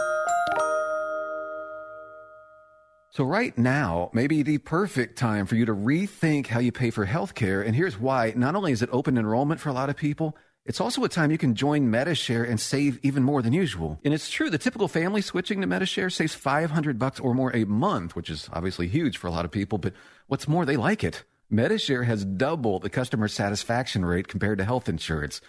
[3.15, 6.89] So, right now may be the perfect time for you to rethink how you pay
[6.89, 7.63] for healthcare.
[7.63, 10.81] And here's why not only is it open enrollment for a lot of people, it's
[10.81, 14.01] also a time you can join MediShare and save even more than usual.
[14.03, 17.65] And it's true, the typical family switching to MediShare saves 500 bucks or more a
[17.65, 19.77] month, which is obviously huge for a lot of people.
[19.77, 19.93] But
[20.29, 21.23] what's more, they like it.
[21.53, 25.43] MediShare has double the customer satisfaction rate compared to health insurance.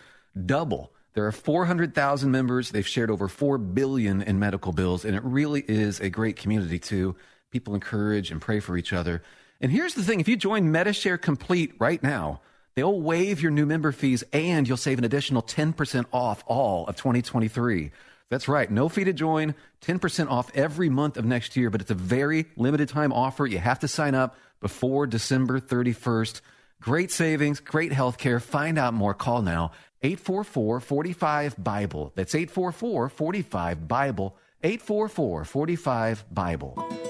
[0.45, 0.91] Double.
[1.13, 2.71] There are 400,000 members.
[2.71, 6.80] They've shared over 4 billion in medical bills, and it really is a great community
[6.80, 7.15] too.
[7.53, 9.21] People encourage and pray for each other.
[9.61, 12.41] And here's the thing if you join MediShare Complete right now,
[12.73, 16.95] they'll waive your new member fees and you'll save an additional 10% off all of
[16.95, 17.91] 2023.
[18.31, 21.91] That's right, no fee to join, 10% off every month of next year, but it's
[21.91, 23.45] a very limited time offer.
[23.45, 26.41] You have to sign up before December 31st.
[26.81, 28.39] Great savings, great health care.
[28.39, 29.13] Find out more.
[29.13, 32.11] Call now 844 45 Bible.
[32.15, 34.35] That's 844 45 Bible.
[34.63, 37.02] 844 45 Bible.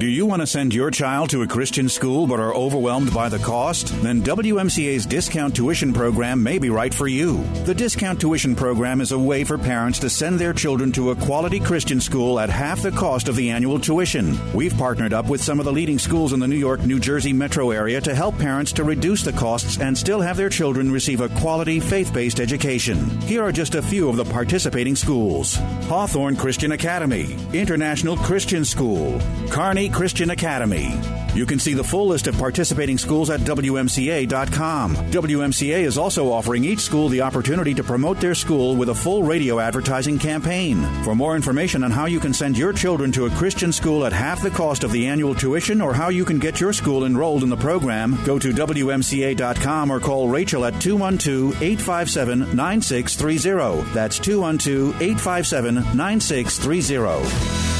[0.00, 3.28] Do you want to send your child to a Christian school but are overwhelmed by
[3.28, 3.88] the cost?
[4.02, 7.44] Then WMCA's discount tuition program may be right for you.
[7.66, 11.16] The discount tuition program is a way for parents to send their children to a
[11.16, 14.38] quality Christian school at half the cost of the annual tuition.
[14.54, 17.34] We've partnered up with some of the leading schools in the New York, New Jersey
[17.34, 21.20] metro area to help parents to reduce the costs and still have their children receive
[21.20, 23.20] a quality faith based education.
[23.20, 25.56] Here are just a few of the participating schools
[25.90, 29.18] Hawthorne Christian Academy, International Christian School,
[29.50, 30.98] Kearny Christian Academy.
[31.34, 34.96] You can see the full list of participating schools at WMCA.com.
[34.96, 39.22] WMCA is also offering each school the opportunity to promote their school with a full
[39.22, 40.82] radio advertising campaign.
[41.04, 44.12] For more information on how you can send your children to a Christian school at
[44.12, 47.42] half the cost of the annual tuition or how you can get your school enrolled
[47.42, 53.92] in the program, go to WMCA.com or call Rachel at 212 857 9630.
[53.92, 57.79] That's 212 857 9630.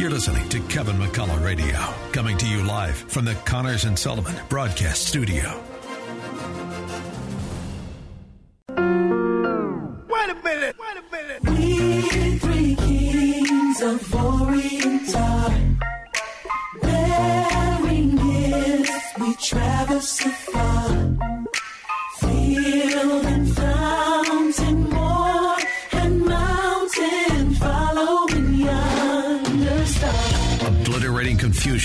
[0.00, 1.76] You're listening to Kevin McCullough Radio,
[2.12, 5.62] coming to you live from the Connors and Sullivan Broadcast Studio.
[8.66, 10.76] Wait a minute!
[10.78, 11.42] Wait a minute!
[11.44, 15.52] We three kings of Oriental,
[16.80, 21.29] bearing gifts, we traverse afar, filled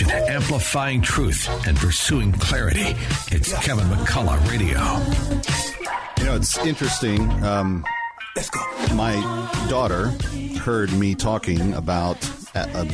[0.04, 2.96] amplifying truth and pursuing clarity.
[3.32, 4.80] It's Kevin McCullough Radio.
[6.20, 7.32] You know, it's interesting.
[7.44, 7.86] Um,
[8.36, 8.60] Let's go.
[8.96, 9.14] My
[9.70, 10.08] daughter
[10.60, 12.18] heard me talking about
[12.54, 12.88] a, a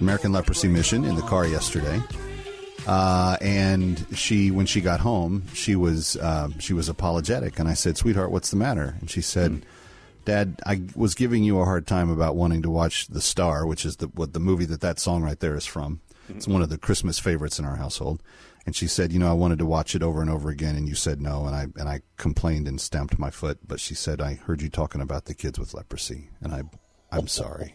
[0.00, 2.00] American Leprosy Mission in the car yesterday.
[2.86, 7.74] Uh, and she, when she got home, she was uh, she was apologetic, and I
[7.74, 9.66] said, "Sweetheart, what's the matter?" And she said,
[10.24, 13.84] "Dad, I was giving you a hard time about wanting to watch The Star, which
[13.84, 16.00] is the what the movie that that song right there is from.
[16.28, 18.22] It's one of the Christmas favorites in our household."
[18.66, 20.88] And she said, "You know, I wanted to watch it over and over again, and
[20.88, 24.20] you said no." And I and I complained and stamped my foot, but she said,
[24.20, 26.62] "I heard you talking about the kids with leprosy, and I,
[27.12, 27.74] I'm sorry."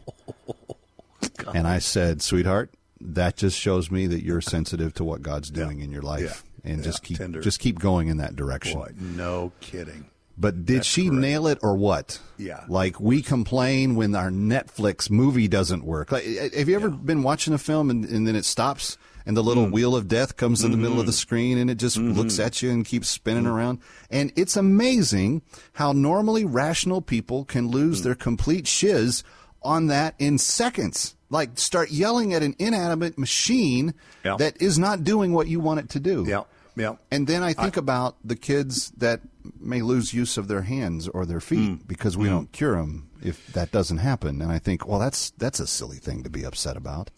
[1.54, 5.80] and I said, "Sweetheart." That just shows me that you're sensitive to what God's doing
[5.80, 6.84] in your life, and Yeah.
[6.84, 7.42] just keep Tender.
[7.42, 8.80] just keep going in that direction.
[8.80, 10.06] Boy, no kidding.
[10.38, 12.20] But did she nail it or what?
[12.38, 12.64] Yeah.
[12.68, 16.12] Like we complain when our Netflix movie doesn't work.
[16.12, 19.38] Like, eh, have you ever been watching a film and, and then it stops and
[19.38, 19.46] the Mm.
[19.46, 21.06] little wheel of death comes in the middle of Mm-hmm.
[21.08, 23.80] the screen and it just looks at you and keeps spinning around?
[24.10, 28.04] And it's amazing how normally rational people can lose Mm.
[28.06, 29.24] their complete shiz
[29.62, 31.16] on that in seconds.
[31.30, 33.94] Like start yelling at an inanimate machine
[34.26, 34.38] Yeah.
[34.38, 36.26] that is not doing what you want it to do.
[36.28, 36.44] Yeah,
[36.76, 36.96] yeah.
[37.12, 39.22] And then I think about the kids that
[39.60, 43.48] may lose use of their hands or their feet because we don't cure them if
[43.54, 44.42] that doesn't happen.
[44.42, 47.12] And I think, well, that's that's a silly thing to be upset about.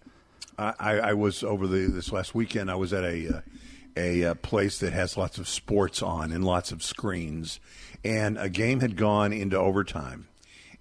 [0.57, 2.69] I, I I was over the this last weekend.
[2.69, 3.41] I was at a uh,
[3.95, 7.59] a uh, place that has lots of sports on and lots of screens,
[8.03, 10.27] and a game had gone into overtime,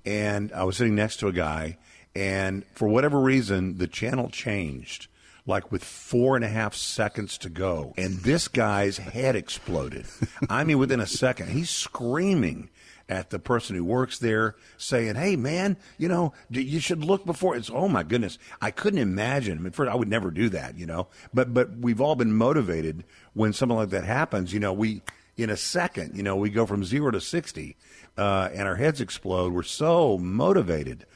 [0.05, 1.78] and I was sitting next to a guy,
[2.14, 5.09] and for whatever reason, the channel changed.
[5.44, 10.07] Like with four and a half seconds to go, and this guy's head exploded.
[10.48, 12.70] I mean, within a second, he's screaming
[13.09, 17.57] at the person who works there saying, "Hey, man, you know, you should look before."
[17.57, 19.59] It's oh my goodness, I couldn't imagine.
[19.59, 21.09] I mean, first, I would never do that, you know.
[21.35, 24.52] But but we've all been motivated when something like that happens.
[24.52, 25.02] You know, we
[25.37, 27.76] in a second, you know, we go from zero to sixty,
[28.16, 29.52] uh, and our heads explode.
[29.52, 31.07] We're so motivated.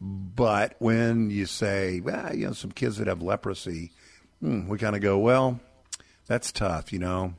[0.00, 3.92] But when you say, well, you know, some kids that have leprosy,
[4.40, 5.60] hmm, we kind of go, well,
[6.26, 7.34] that's tough, you know.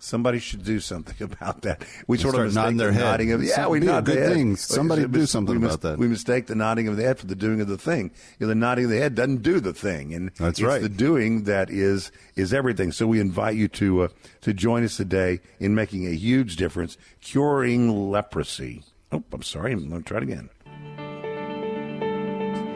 [0.00, 1.82] Somebody should do something about that.
[2.06, 3.04] We sort of nodding their the head.
[3.04, 4.58] nodding of yeah, Some- we nod good head.
[4.58, 5.96] Somebody We do something about that.
[5.96, 8.10] We mistake the nodding of the head for the doing of the thing.
[8.38, 10.82] You know, the nodding of the head doesn't do the thing, and That's it's right.
[10.82, 12.92] The doing that is is everything.
[12.92, 14.08] So we invite you to uh,
[14.42, 18.82] to join us today in making a huge difference, curing leprosy.
[19.10, 19.72] Oh, I'm sorry.
[19.72, 20.50] I'm going to try it again.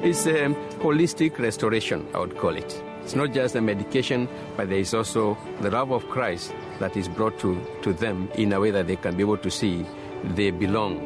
[0.01, 0.47] It's a
[0.79, 2.83] holistic restoration, I would call it.
[3.03, 7.09] It's not just a medication, but there is also the love of Christ that is
[7.09, 9.85] brought to, to them in a way that they can be able to see
[10.23, 11.01] they belong.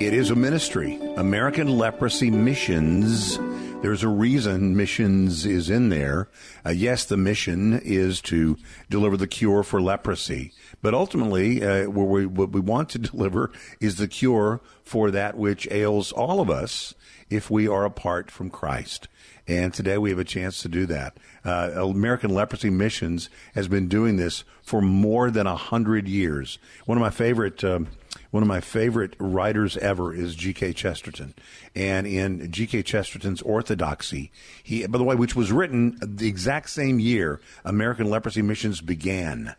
[0.00, 3.38] It is a ministry, American Leprosy Missions.
[3.80, 6.28] There's a reason missions is in there.
[6.64, 8.56] Uh, yes, the mission is to
[8.90, 13.96] deliver the cure for leprosy, but ultimately, uh, we, what we want to deliver is
[13.96, 16.94] the cure for that which ails all of us
[17.30, 19.08] if we are apart from Christ.
[19.48, 21.16] And today we have a chance to do that.
[21.44, 26.58] Uh, American Leprosy Missions has been doing this for more than a hundred years.
[26.84, 27.62] One of my favorite.
[27.62, 27.88] Um,
[28.30, 30.72] one of my favorite writers ever is G.K.
[30.72, 31.34] Chesterton.
[31.74, 32.82] And in G.K.
[32.82, 34.30] Chesterton's Orthodoxy,
[34.62, 39.54] he, by the way, which was written the exact same year American leprosy missions began,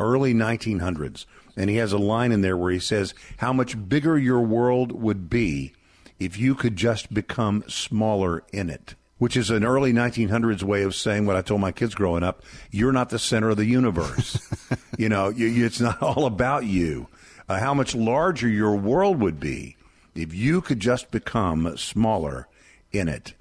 [0.00, 1.26] early 1900s.
[1.56, 4.92] And he has a line in there where he says, How much bigger your world
[4.92, 5.72] would be
[6.18, 8.94] if you could just become smaller in it.
[9.18, 12.42] Which is an early 1900s way of saying what I told my kids growing up
[12.70, 14.38] you're not the center of the universe.
[14.98, 17.08] you know, you, you, it's not all about you
[17.48, 19.76] uh, how much larger your world would be
[20.14, 22.48] if you could just become smaller
[22.92, 23.34] in it.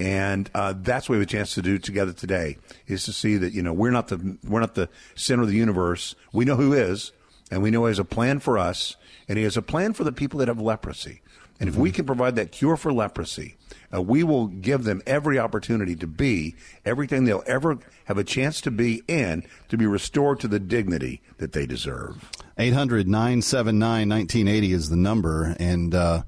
[0.00, 3.36] And uh, that's what we have a chance to do together today is to see
[3.36, 6.16] that you know we're not the we're not the center of the universe.
[6.32, 7.12] We know who is,
[7.50, 8.96] and we know he has a plan for us,
[9.28, 11.22] and he has a plan for the people that have leprosy.
[11.62, 13.54] And if we can provide that cure for leprosy,
[13.94, 18.60] uh, we will give them every opportunity to be everything they'll ever have a chance
[18.62, 22.28] to be and to be restored to the dignity that they deserve.
[22.58, 25.54] 800 979 1980 is the number.
[25.60, 26.24] And, uh,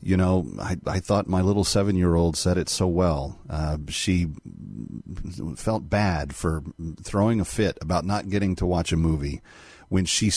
[0.00, 3.36] you know, I, I thought my little seven year old said it so well.
[3.50, 4.28] Uh, she
[5.56, 6.62] felt bad for
[7.02, 9.42] throwing a fit about not getting to watch a movie
[9.88, 10.30] when she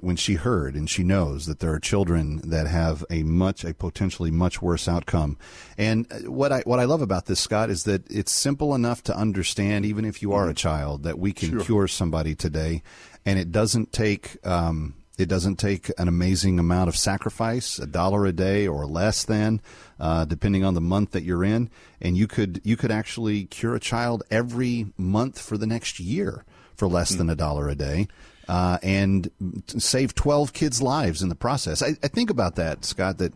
[0.00, 3.74] when she heard and she knows that there are children that have a much a
[3.74, 5.36] potentially much worse outcome.
[5.76, 9.16] And what I what I love about this Scott is that it's simple enough to
[9.16, 11.60] understand even if you are a child that we can Sure.
[11.60, 12.82] cure somebody today
[13.26, 18.26] and it doesn't take um, It doesn't take an amazing amount of sacrifice, a dollar
[18.26, 19.60] a day or less than,
[20.00, 23.76] uh, depending on the month that you're in, and you could you could actually cure
[23.76, 26.44] a child every month for the next year
[26.74, 28.08] for less than a dollar a day.
[28.46, 29.30] Uh, and
[29.66, 31.82] save 12 kids' lives in the process.
[31.82, 33.32] I, I think about that, Scott, that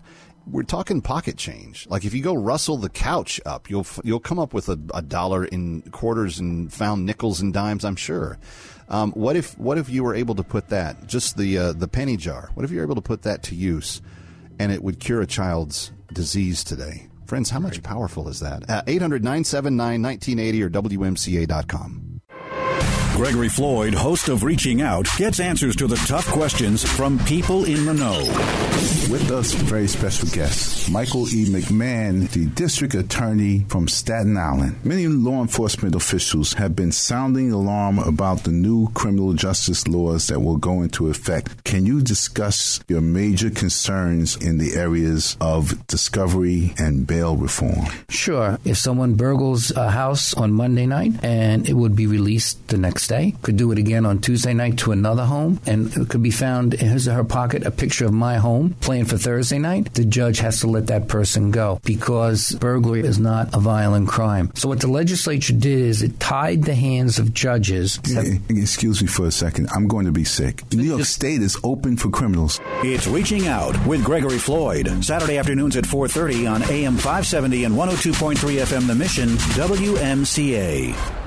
[0.51, 1.87] we're talking pocket change.
[1.89, 5.03] Like if you go rustle the couch up, you'll you'll come up with a, a
[5.03, 7.85] dollar in quarters and found nickels and dimes.
[7.85, 8.39] I'm sure.
[8.89, 11.89] Um, what if what if you were able to put that just the uh, the
[11.89, 12.51] penny jar?
[12.55, 14.01] What if you're able to put that to use,
[14.59, 17.09] and it would cure a child's disease today?
[17.27, 18.69] Friends, how much powerful is that?
[18.71, 22.08] Uh, 800 979 1980 or WMCA.com.
[23.19, 27.85] Gregory Floyd, host of Reaching Out, gets answers to the tough questions from people in
[27.85, 28.21] the know.
[29.11, 31.47] With us, very special guest, Michael E.
[31.47, 34.79] McMahon, the district attorney from Staten Island.
[34.85, 40.39] Many law enforcement officials have been sounding alarm about the new criminal justice laws that
[40.39, 41.65] will go into effect.
[41.65, 47.87] Can you discuss your major concerns in the areas of discovery and bail reform?
[48.11, 48.59] Sure.
[48.65, 53.08] If someone burgles a house on Monday night and it would be released the next
[53.09, 56.31] day, could do it again on Tuesday night to another home, and it could be
[56.31, 59.93] found in his or her pocket a picture of my home planned for Thursday night,
[59.95, 64.53] the judge has to let that person go because burglary is not a violent crime.
[64.55, 67.99] So what the legislature did is it tied the hands of judges.
[68.49, 69.69] Excuse me for a second.
[69.75, 70.63] I'm going to be sick.
[70.73, 72.61] New York State is open for criminals.
[72.85, 78.37] It's Reaching Out with Gregory Floyd, Saturday afternoons at 4:30 on AM 570 and 102.3
[78.61, 81.18] FM The Mission, WMCA.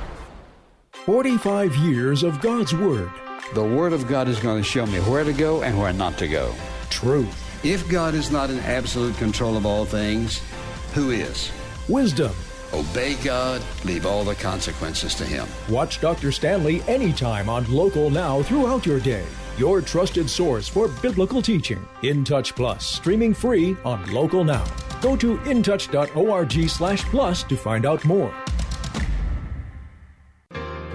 [1.06, 3.12] 45 years of God's Word.
[3.56, 6.16] The Word of God is going to show me where to go and where not
[6.20, 6.54] to go.
[6.92, 7.66] Truth.
[7.66, 10.44] If God is not in absolute control of all things,
[10.94, 11.52] who is?
[11.88, 12.32] Wisdom.
[12.72, 15.48] Obey God, leave all the consequences to Him.
[15.70, 16.32] Watch Dr.
[16.32, 19.26] Stanley anytime on Local Now throughout your day.
[19.58, 21.84] Your trusted source for biblical teaching.
[22.04, 24.66] In Touch Plus, streaming free on Local Now.
[25.02, 28.32] Go to intouch.org slash plus to find out more.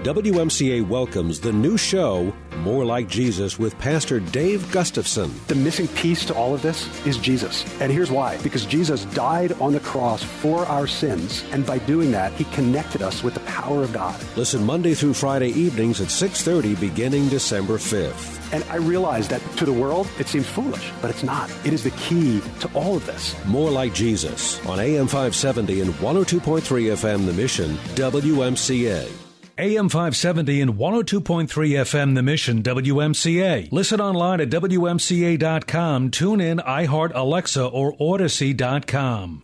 [0.03, 5.33] WMCA welcomes the new show, More Like Jesus, with Pastor Dave Gustafson.
[5.47, 7.65] The missing piece to all of this is Jesus.
[7.81, 8.37] And here's why.
[8.43, 13.01] Because Jesus died on the cross for our sins, and by doing that, he connected
[13.01, 14.15] us with the power of God.
[14.37, 18.53] Listen Monday through Friday evenings at 6:30 beginning December 5th.
[18.53, 21.51] And I realize that to the world, it seems foolish, but it's not.
[21.65, 23.35] It is the key to all of this.
[23.45, 29.26] More Like Jesus on AM 570 and 102.3 FM The Mission, WMCA.
[29.57, 33.71] AM 570 and 102.3 FM The Mission WMCA.
[33.71, 39.43] Listen online at WMCA.com, tune in, iHeart, Alexa, or Audacy.com.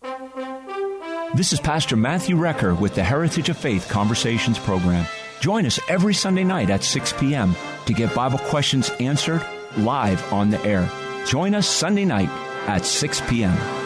[1.34, 5.04] This is Pastor Matthew Recker with the Heritage of Faith Conversations program.
[5.40, 7.56] Join us every Sunday night at 6 p.m.
[7.86, 9.44] to get Bible questions answered
[9.76, 10.88] live on the air.
[11.26, 12.30] Join us Sunday night
[12.68, 13.83] at 6 p.m.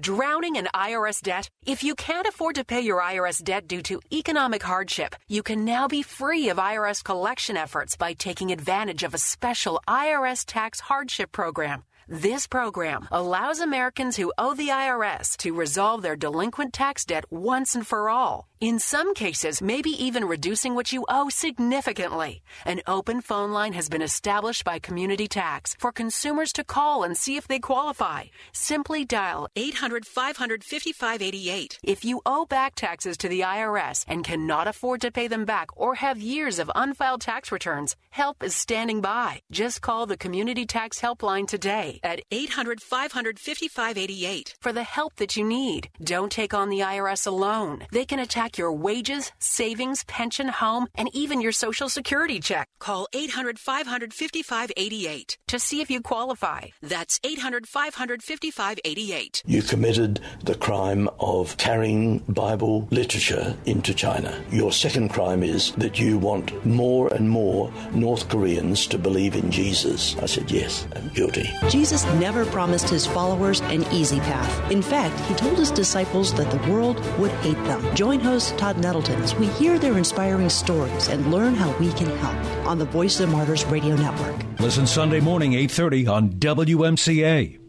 [0.00, 1.48] Drowning in IRS debt?
[1.66, 5.64] If you can't afford to pay your IRS debt due to economic hardship, you can
[5.64, 10.78] now be free of IRS collection efforts by taking advantage of a special IRS tax
[10.78, 11.82] hardship program.
[12.10, 17.74] This program allows Americans who owe the IRS to resolve their delinquent tax debt once
[17.74, 18.48] and for all.
[18.60, 22.42] In some cases, maybe even reducing what you owe significantly.
[22.64, 27.16] An open phone line has been established by Community Tax for consumers to call and
[27.16, 28.24] see if they qualify.
[28.52, 31.78] Simply dial 800 500 5588.
[31.84, 35.68] If you owe back taxes to the IRS and cannot afford to pay them back
[35.76, 39.40] or have years of unfiled tax returns, help is standing by.
[39.52, 45.36] Just call the Community Tax Helpline today at 800 500 5588 for the help that
[45.36, 45.88] you need.
[46.02, 47.86] Don't take on the IRS alone.
[47.92, 52.68] They can attack your wages, savings, pension, home, and even your social security check.
[52.78, 56.66] Call 800 500 5588 to see if you qualify.
[56.82, 59.42] That's 800 500 5588.
[59.46, 64.38] You committed the crime of carrying Bible literature into China.
[64.50, 69.50] Your second crime is that you want more and more North Koreans to believe in
[69.50, 70.16] Jesus.
[70.18, 71.48] I said, yes, I'm guilty.
[71.68, 71.87] Jesus
[72.20, 74.70] never promised his followers an easy path.
[74.70, 77.94] In fact, he told his disciples that the world would hate them.
[77.94, 82.14] Join host Todd Nettleton as we hear their inspiring stories and learn how we can
[82.18, 84.36] help on the Voice of the Martyrs Radio Network.
[84.60, 87.67] Listen Sunday morning, 8.30 on WMCA.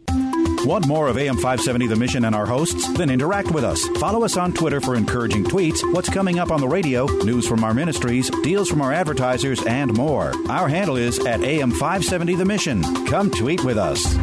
[0.65, 2.91] Want more of AM 570 The Mission and our hosts?
[2.93, 3.83] Then interact with us.
[3.99, 7.63] Follow us on Twitter for encouraging tweets, what's coming up on the radio, news from
[7.63, 10.33] our ministries, deals from our advertisers, and more.
[10.49, 12.83] Our handle is at AM 570 The Mission.
[13.07, 14.13] Come tweet with us.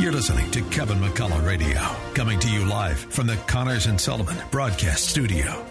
[0.00, 1.80] You're listening to Kevin McCullough Radio,
[2.14, 5.64] coming to you live from the Connors and Sullivan Broadcast Studio.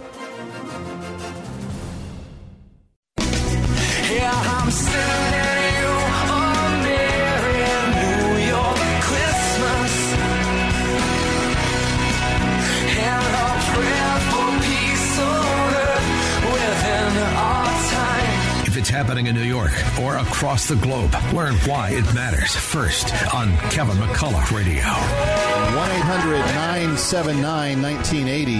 [4.11, 5.42] Yeah, sending you
[18.83, 19.71] it's happening in New York
[20.01, 24.83] or across the globe, learn why it matters first on Kevin McCullough Radio.
[24.83, 28.53] 1 800 979 1980.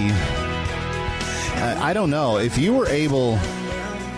[1.78, 2.38] I don't know.
[2.38, 3.38] If you were able,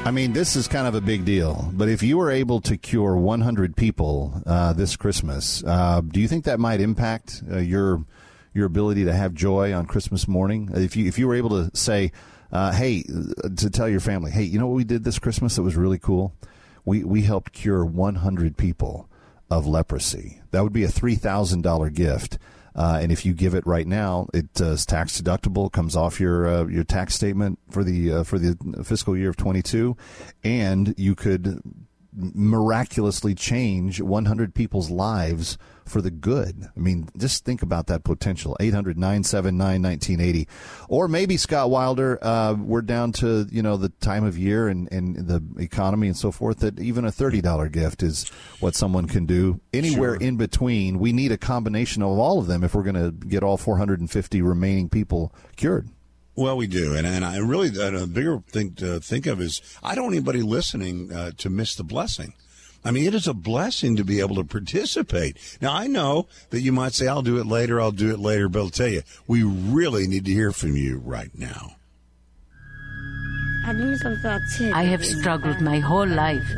[0.04, 2.76] I mean, this is kind of a big deal, but if you were able to
[2.76, 8.04] cure 100 people uh, this Christmas, uh, do you think that might impact uh, your
[8.54, 10.70] your ability to have joy on Christmas morning?
[10.72, 12.12] If you if you were able to say,
[12.52, 13.02] uh, hey,
[13.56, 15.98] to tell your family, hey, you know what we did this Christmas that was really
[15.98, 16.34] cool?
[16.84, 19.08] We we helped cure 100 people
[19.50, 20.40] of leprosy.
[20.50, 22.38] That would be a three thousand dollar gift.
[22.74, 26.20] Uh, and if you give it right now, it uh, is tax deductible, comes off
[26.20, 29.96] your uh, your tax statement for the uh, for the fiscal year of 22,
[30.44, 31.62] and you could
[32.16, 36.68] miraculously change 100 people's lives for the good.
[36.76, 38.56] I mean, just think about that potential.
[38.58, 40.48] 800 979 1980.
[40.88, 44.90] Or maybe, Scott Wilder, uh, we're down to, you know, the time of year and,
[44.90, 49.26] and the economy and so forth that even a $30 gift is what someone can
[49.26, 49.60] do.
[49.72, 50.22] Anywhere Sure.
[50.22, 53.44] in between, we need a combination of all of them if we're going to get
[53.44, 55.88] all 450 remaining people cured.
[56.36, 59.94] Well, we do, and and I really a bigger thing to think of is I
[59.94, 62.34] don't want anybody listening uh, to miss the blessing.
[62.84, 65.38] I mean, it is a blessing to be able to participate.
[65.62, 67.80] Now, I know that you might say, "I'll do it later.
[67.80, 70.98] I'll do it later," but I'll tell you, we really need to hear from you
[70.98, 71.75] right now.
[73.66, 76.48] I have struggled my whole life.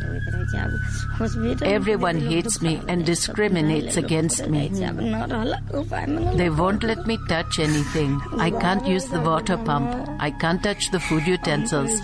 [1.62, 4.68] Everyone hates me and discriminates against me.
[6.36, 8.20] They won't let me touch anything.
[8.38, 10.08] I can't use the water pump.
[10.20, 11.98] I can't touch the food utensils.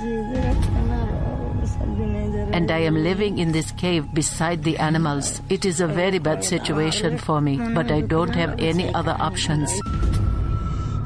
[2.52, 5.42] And I am living in this cave beside the animals.
[5.50, 9.70] It is a very bad situation for me, but I don't have any other options.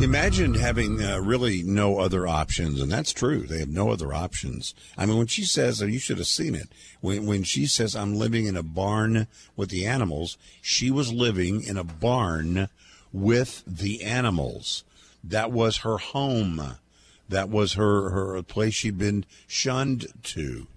[0.00, 3.40] Imagine having uh, really no other options, and that's true.
[3.40, 4.72] They have no other options.
[4.96, 6.68] I mean, when she says, and you should have seen it,
[7.00, 9.26] when when she says, "I'm living in a barn
[9.56, 12.68] with the animals," she was living in a barn
[13.12, 14.84] with the animals.
[15.24, 16.76] That was her home.
[17.28, 20.68] That was her her place she'd been shunned to.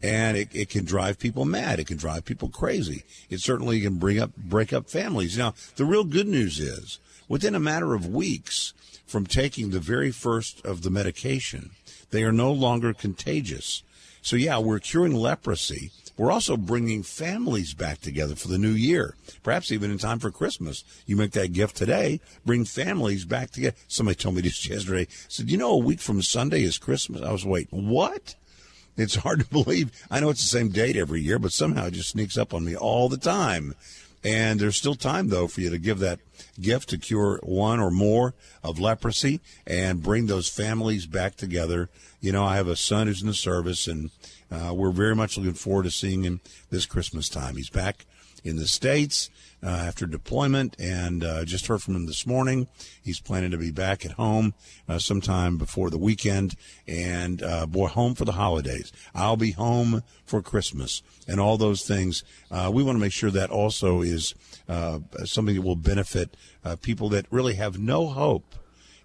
[0.00, 1.80] And it, it can drive people mad.
[1.80, 3.02] It can drive people crazy.
[3.28, 5.36] It certainly can bring up break up families.
[5.36, 8.72] Now, the real good news is within a matter of weeks
[9.06, 11.70] from taking the very first of the medication,
[12.10, 13.82] they are no longer contagious.
[14.22, 15.90] So yeah, we're curing leprosy.
[16.16, 19.14] We're also bringing families back together for the new year.
[19.44, 20.82] Perhaps even in time for Christmas.
[21.06, 23.76] You make that gift today, bring families back together.
[23.86, 25.06] Somebody told me this yesterday.
[25.28, 27.22] Said, you know, a week from Sunday is Christmas.
[27.22, 27.88] I was waiting.
[27.88, 28.34] What?
[28.96, 29.92] It's hard to believe.
[30.10, 32.64] I know it's the same date every year, but somehow it just sneaks up on
[32.64, 33.76] me all the time.
[34.24, 36.20] And there's still time, though, for you to give that
[36.60, 41.88] gift to cure one or more of leprosy and bring those families back together.
[42.20, 44.10] You know, I have a son who's in the service, and
[44.50, 46.40] uh, we're very much looking forward to seeing him
[46.70, 47.56] this Christmas time.
[47.56, 48.06] He's back
[48.44, 49.30] in the States
[49.62, 52.68] uh, after deployment and uh, just heard from him this morning.
[53.02, 54.54] He's planning to be back at home
[54.88, 56.54] uh, sometime before the weekend
[56.86, 58.92] and, uh, boy, home for the holidays.
[59.14, 62.22] I'll be home for Christmas and all those things.
[62.50, 64.34] Uh, we want to make sure that also is
[64.68, 66.36] uh, something that will benefit
[66.82, 68.54] people that really have no hope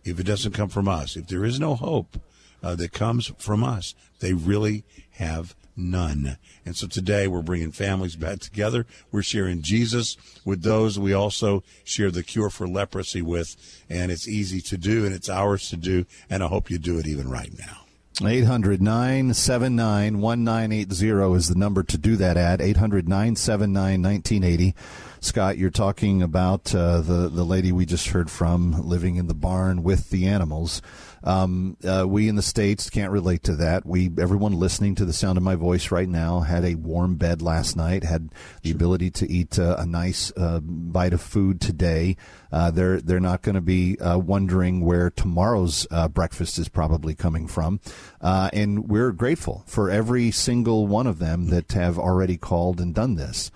[0.04, 1.16] if it doesn't come from us.
[1.16, 2.20] If there is no hope
[2.62, 6.38] that comes from us, they really have none.
[6.66, 8.86] And so today we're bringing families back together.
[9.12, 13.56] We're sharing Jesus with those we also share the cure for leprosy with.
[13.90, 16.06] And it's easy to do and it's ours to do.
[16.30, 17.84] And I hope you do it even right now.
[18.22, 22.62] 800 979 1980 is the number to do that at.
[22.62, 24.76] 800 979 1980.
[25.20, 29.34] Scott, you're talking about uh, the, the lady we just heard from living in the
[29.34, 30.82] barn with the animals.
[31.24, 33.86] Um, uh, we in the States can't relate to that.
[33.86, 37.42] We, everyone listening to the sound of my voice right now had a warm bed
[37.42, 38.30] last night, had
[38.62, 42.18] the ability to eat uh, a nice uh, bite of food today.
[42.52, 47.16] Uh, they're they're not going to be uh, wondering where tomorrow's uh, breakfast is probably
[47.16, 47.80] coming from,
[48.22, 52.94] uh, and we're grateful for every single one of them that have already called and
[52.94, 53.50] done this.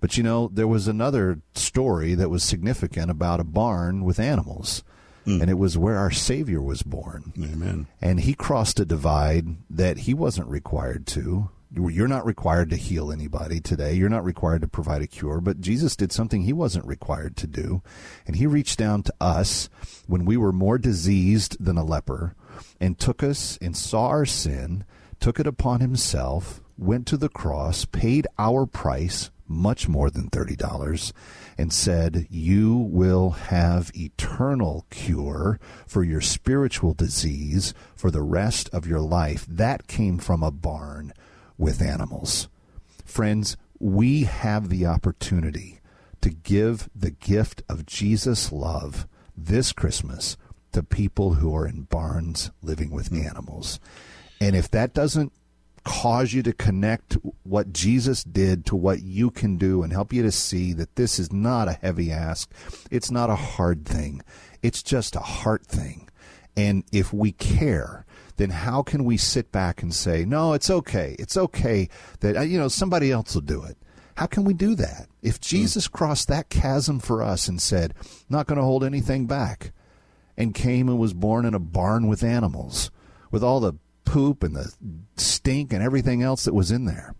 [0.00, 4.84] But you know, there was another story that was significant about a barn with animals,
[5.26, 5.40] Mm.
[5.40, 7.32] and it was where our Savior was born.
[7.38, 7.86] Amen.
[8.00, 11.50] And he crossed a divide that he wasn't required to.
[11.74, 13.94] You're not required to heal anybody today.
[13.94, 17.46] You're not required to provide a cure, but Jesus did something he wasn't required to
[17.48, 17.82] do.
[18.26, 19.68] And he reached down to us
[20.06, 22.36] when we were more diseased than a leper
[22.80, 24.84] and took us and saw our sin,
[25.18, 31.12] took it upon himself, went to the cross, paid our price, much more than $30,
[31.58, 38.86] and said, You will have eternal cure for your spiritual disease for the rest of
[38.86, 39.46] your life.
[39.46, 41.12] That came from a barn
[41.58, 42.48] with animals.
[43.04, 45.80] Friends, we have the opportunity
[46.20, 50.36] to give the gift of Jesus' love this Christmas
[50.72, 53.20] to people who are in barns living with hmm.
[53.22, 53.78] animals.
[54.40, 55.32] And if that doesn't
[55.84, 60.22] cause you to connect what Jesus did to what you can do and help you
[60.22, 62.50] to see that this is not a heavy ask.
[62.90, 64.22] It's not a hard thing.
[64.62, 66.08] It's just a heart thing.
[66.56, 68.06] And if we care,
[68.36, 71.16] then how can we sit back and say, no, it's okay.
[71.18, 71.88] It's okay
[72.20, 73.76] that, you know, somebody else will do it.
[74.16, 75.08] How can we do that?
[75.22, 75.42] If hmm.
[75.42, 77.94] Jesus crossed that chasm for us and said,
[78.28, 79.72] not going to hold anything back,
[80.36, 82.90] and came and was born in a barn with animals,
[83.30, 83.74] with all the
[84.04, 84.72] poop and the
[85.16, 87.14] stink and everything else that was in there.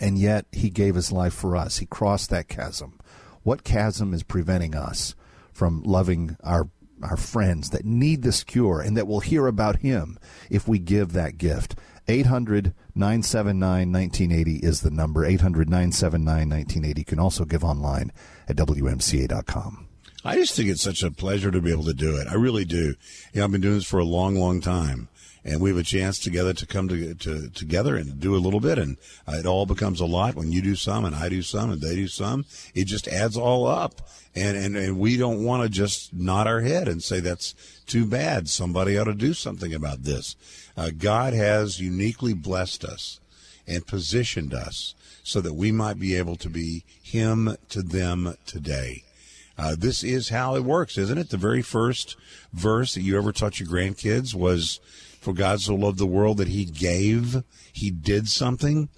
[0.00, 1.78] And yet he gave his life for us.
[1.78, 2.98] He crossed that chasm.
[3.42, 5.14] What chasm is preventing us
[5.52, 6.68] from loving our
[7.02, 10.18] our friends that need this cure and that will hear about him
[10.50, 11.74] if we give that gift?
[12.08, 15.24] 800 979 1980 is the number.
[15.24, 17.00] 800 979 1980.
[17.00, 18.12] You can also give online
[18.48, 19.86] at WMCA.com.
[20.22, 22.26] I just think it's such a pleasure to be able to do it.
[22.28, 22.94] I really do.
[23.32, 25.08] You I've been doing this for a long, long time
[25.44, 28.60] and we have a chance together to come to, to together and do a little
[28.60, 31.42] bit, and uh, it all becomes a lot when you do some and I do
[31.42, 32.44] some and they do some.
[32.74, 34.00] It just adds all up,
[34.34, 37.54] and and, and we don't want to just nod our head and say that's
[37.86, 38.48] too bad.
[38.48, 40.36] Somebody ought to do something about this.
[40.76, 43.20] Uh, God has uniquely blessed us
[43.66, 49.04] and positioned us so that we might be able to be Him to them today.
[49.58, 51.28] Uh, this is how it works, isn't it?
[51.28, 52.16] The very first
[52.52, 54.80] verse that you ever taught your grandkids was
[55.20, 57.42] for God so loved the world that he gave,
[57.72, 58.88] he did something.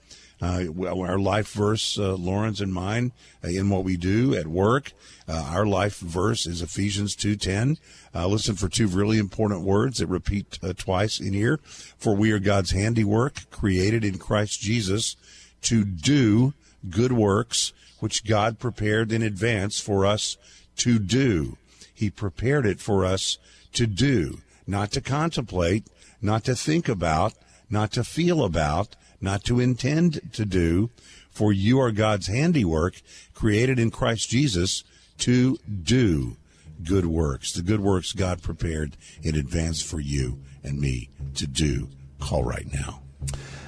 [0.40, 3.12] Uh, our life verse, uh, Lauren's and mine,
[3.44, 4.92] uh, in what we do at work.
[5.28, 7.78] Uh, our life verse is Ephesians 2.10.
[8.12, 11.60] Uh, listen for two really important words that repeat uh, twice in here.
[11.62, 15.14] For we are God's handiwork, created in Christ Jesus
[15.62, 16.54] to do
[16.90, 20.36] good works, which God prepared in advance for us
[20.78, 21.56] to do.
[21.94, 23.38] He prepared it for us
[23.74, 25.86] to do, not to contemplate,
[26.22, 27.34] not to think about,
[27.68, 30.90] not to feel about, not to intend to do,
[31.30, 33.02] for you are God's handiwork,
[33.34, 34.84] created in Christ Jesus
[35.18, 36.36] to do
[36.82, 41.88] good works, the good works God prepared in advance for you and me to do.
[42.20, 43.01] Call right now.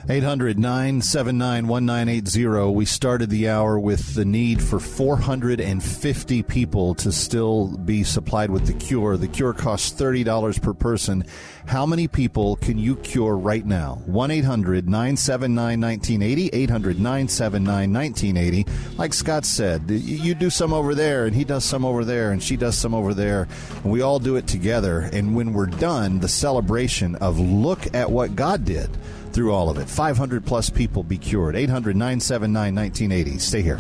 [0.07, 2.73] 800 979 1980.
[2.75, 8.67] We started the hour with the need for 450 people to still be supplied with
[8.67, 9.17] the cure.
[9.17, 11.25] The cure costs $30 per person.
[11.67, 14.03] How many people can you cure right now?
[14.05, 16.49] 1 800 979 1980.
[16.53, 18.97] 800 979 1980.
[18.99, 22.43] Like Scott said, you do some over there, and he does some over there, and
[22.43, 23.49] she does some over there.
[23.83, 25.09] And we all do it together.
[25.15, 28.91] And when we're done, the celebration of look at what God did
[29.35, 29.89] through all of it.
[29.89, 31.57] 500 plus people be cured.
[31.57, 33.39] 800 979 1980.
[33.39, 33.79] Stay here.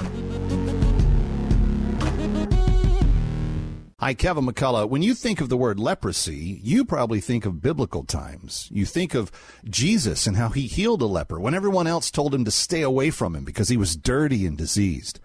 [4.04, 4.90] Hi, Kevin McCullough.
[4.90, 8.68] When you think of the word leprosy, you probably think of biblical times.
[8.70, 9.32] You think of
[9.64, 13.08] Jesus and how he healed a leper when everyone else told him to stay away
[13.08, 15.20] from him because he was dirty and diseased.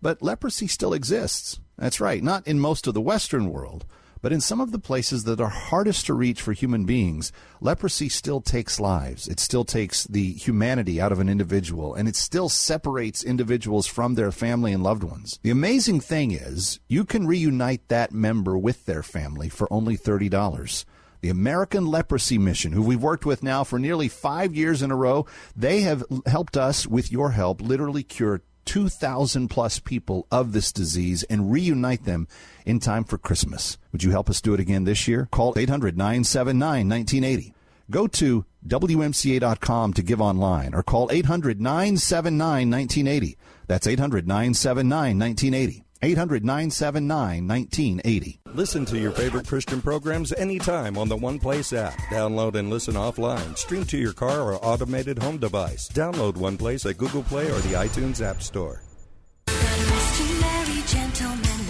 [0.00, 1.60] But leprosy still exists.
[1.76, 3.84] That's right, not in most of the Western world,
[4.24, 8.08] but in some of the places that are hardest to reach for human beings, leprosy
[8.08, 9.28] still takes lives.
[9.28, 14.14] It still takes the humanity out of an individual, and it still separates individuals from
[14.14, 15.38] their family and loved ones.
[15.42, 20.86] The amazing thing is, you can reunite that member with their family for only $30
[21.20, 24.96] the American Leprosy Mission, who we've worked with now for nearly five years in a
[24.96, 25.26] row.
[25.56, 31.22] They have helped us, with your help, literally cure 2,000 plus people of this disease
[31.24, 32.28] and reunite them
[32.64, 33.78] in time for Christmas.
[33.92, 35.28] Would you help us do it again this year?
[35.30, 37.54] Call 800 979 1980.
[37.90, 43.36] Go to WMCA.com to give online or call 800 979 1980.
[43.66, 45.83] That's 800 979 1980.
[46.04, 48.40] 800 979 1980.
[48.54, 51.94] Listen to your favorite Christian programs anytime on the One Place app.
[52.10, 53.56] Download and listen offline.
[53.56, 55.88] Stream to your car or automated home device.
[55.88, 58.83] Download One Place at Google Play or the iTunes App Store.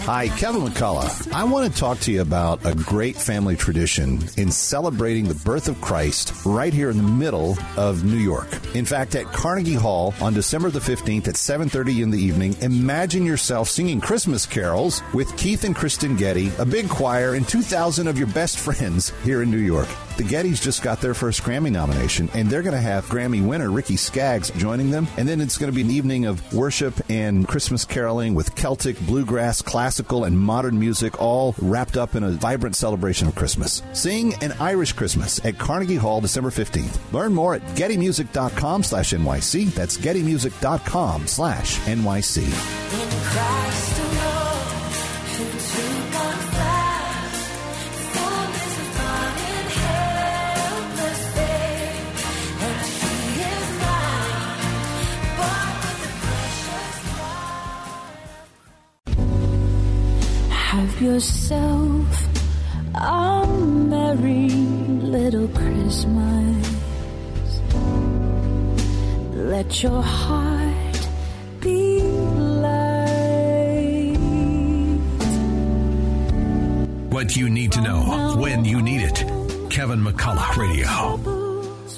[0.05, 1.33] Hi, Kevin McCullough.
[1.33, 5.67] I want to talk to you about a great family tradition in celebrating the birth
[5.67, 8.47] of Christ right here in the middle of New York.
[8.75, 13.25] In fact, at Carnegie Hall on December the 15th at 7:30 in the evening, imagine
[13.25, 18.15] yourself singing Christmas carols with Keith and Kristen Getty, a big choir, and 2,000 of
[18.15, 19.87] your best friends here in New York.
[20.17, 23.69] The Gettys just got their first Grammy nomination, and they're going to have Grammy winner
[23.69, 25.09] Ricky Skaggs joining them.
[25.17, 28.97] And then it's going to be an evening of worship and Christmas caroling with Celtic,
[29.01, 33.83] bluegrass, classical, and modern music, all wrapped up in a vibrant celebration of Christmas.
[33.91, 36.97] Sing an Irish Christmas at Carnegie Hall December 15th.
[37.11, 39.73] Learn more at gettymusic.com slash NYC.
[39.73, 44.04] That's gettymusic.com slash NYC.
[61.05, 62.27] Yourself
[62.95, 66.67] a merry little Christmas.
[69.33, 71.07] Let your heart
[71.59, 74.17] be light.
[77.11, 79.23] What you need to know when you need it.
[79.69, 81.44] Kevin McCullough Radio.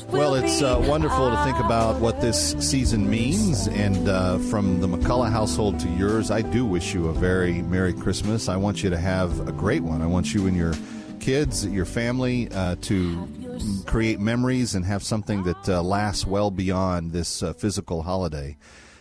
[0.09, 3.67] Well, it's uh, wonderful to think about what this season means.
[3.67, 7.93] And uh, from the McCullough household to yours, I do wish you a very Merry
[7.93, 8.47] Christmas.
[8.47, 10.01] I want you to have a great one.
[10.01, 10.73] I want you and your
[11.19, 13.27] kids, your family, uh, to
[13.85, 18.55] create memories and have something that uh, lasts well beyond this uh, physical holiday.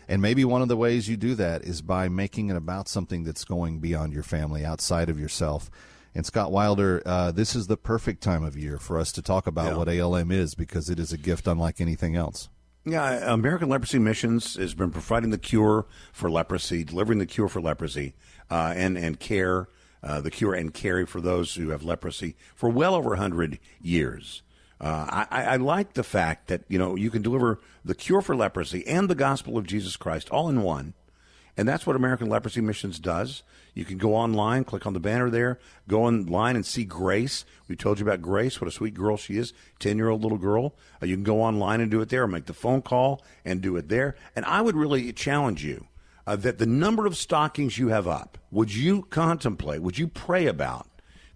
[0.09, 3.23] And maybe one of the ways you do that is by making it about something
[3.23, 5.71] that's going beyond your family, outside of yourself.
[6.17, 9.47] And Scott Wilder, uh, this is the perfect time of year for us to talk
[9.47, 9.77] about Yeah.
[9.77, 12.49] what ALM is because it is a gift unlike anything else.
[12.87, 17.61] Yeah, American Leprosy Missions has been providing the cure for leprosy, delivering the cure for
[17.61, 18.15] leprosy,
[18.51, 19.69] uh, and and care,
[20.03, 24.43] uh, the cure and care for those who have leprosy for well over hundred years.
[24.81, 28.35] Uh, I, I like the fact that you know you can deliver the cure for
[28.35, 30.95] leprosy and the gospel of Jesus Christ all in one.
[31.57, 33.43] And that's what American Leprosy Missions does.
[33.75, 37.45] You can go online, click on the banner there, go online and see Grace.
[37.67, 40.39] We told you about Grace, what a sweet girl she is, 10 year old little
[40.39, 40.75] girl.
[41.03, 43.61] Uh, you can go online and do it there, or make the phone call and
[43.61, 44.17] do it there.
[44.35, 45.87] And I would really challenge you
[46.27, 50.47] uh, that the number of stockings you have up, would you contemplate, would you pray
[50.47, 50.89] about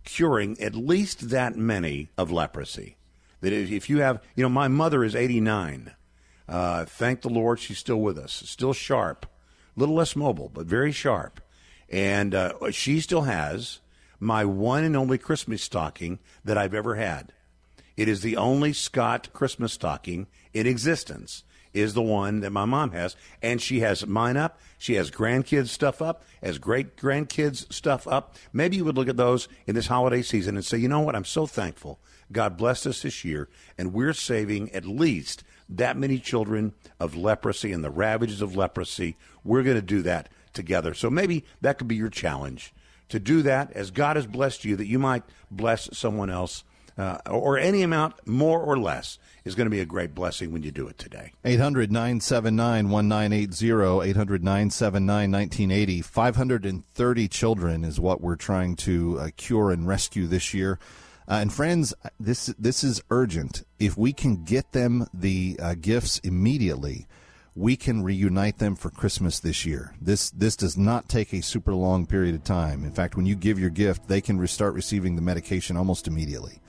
[0.04, 2.96] curing at least that many of leprosy?
[3.40, 5.94] That if you have, you know, my mother is 89.
[6.48, 9.24] Uh, thank the Lord she's still with us, still sharp,
[9.80, 11.40] little less mobile, but very sharp.
[11.88, 13.80] And uh, she still has
[14.20, 17.32] my one and only Christmas stocking that I've ever had.
[17.96, 21.44] It is the only Scott Christmas stocking in existence.
[21.72, 24.58] Is the one that my mom has, and she has mine up.
[24.76, 28.34] She has grandkids stuff up, has great grandkids stuff up.
[28.52, 31.14] Maybe you would look at those in this holiday season and say, you know what?
[31.14, 32.00] I'm so thankful.
[32.32, 37.72] God blessed us this year, and we're saving at least that many children of leprosy
[37.72, 39.16] and the ravages of leprosy.
[39.44, 40.94] We're going to do that together.
[40.94, 42.74] So maybe that could be your challenge
[43.08, 46.64] to do that as God has blessed you, that you might bless someone else,
[46.96, 50.62] uh, or any amount, more or less, is going to be a great blessing when
[50.62, 51.32] you do it today.
[51.44, 56.02] 800 979 1980, 800 979 1980.
[56.02, 60.78] 530 children is what we're trying to uh, cure and rescue this year.
[61.30, 63.62] Uh, and friends, this this is urgent.
[63.78, 67.06] If we can get them the uh, gifts immediately,
[67.54, 69.94] we can reunite them for Christmas this year.
[70.00, 72.84] This this does not take a super long period of time.
[72.84, 76.08] In fact, when you give your gift, they can re- start receiving the medication almost
[76.08, 76.60] immediately.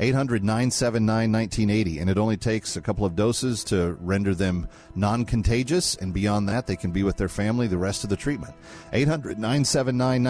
[0.00, 1.98] 800 979 1980.
[1.98, 5.96] And it only takes a couple of doses to render them non contagious.
[5.96, 8.54] And beyond that, they can be with their family the rest of the treatment.
[8.92, 10.22] 800 979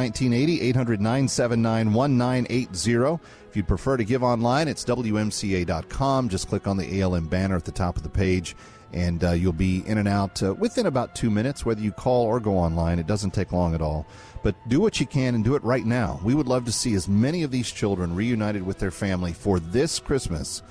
[3.59, 3.59] 1980.
[3.59, 3.59] 800 979 1980.
[3.59, 6.28] If you'd prefer to give online, it's WMCA.com.
[6.28, 8.54] Just click on the ALM banner at the top of the page.
[8.92, 12.24] And uh, you'll be in and out uh, within about two minutes, whether you call
[12.24, 12.98] or go online.
[12.98, 14.06] It doesn't take long at all.
[14.42, 16.20] But do what you can and do it right now.
[16.24, 19.61] We would love to see as many of these children reunited with their family for
[19.61, 20.62] this Christmas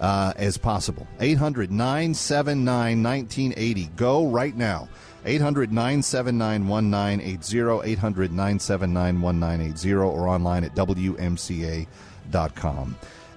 [0.00, 1.06] uh, as possible.
[1.20, 3.86] 800 979 1980.
[3.96, 4.88] Go right now.
[5.24, 7.90] 800 979 1980.
[7.92, 11.86] 800 979 1980 or online at WMCA.com.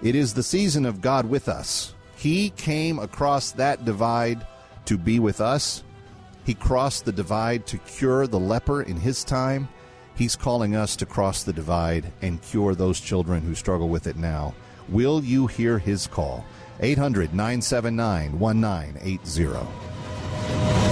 [0.01, 1.93] It is the season of God with us.
[2.15, 4.45] He came across that divide
[4.85, 5.83] to be with us.
[6.45, 9.69] He crossed the divide to cure the leper in his time.
[10.15, 14.17] He's calling us to cross the divide and cure those children who struggle with it
[14.17, 14.53] now.
[14.89, 16.45] Will you hear his call?
[16.81, 20.82] 800 979 1980.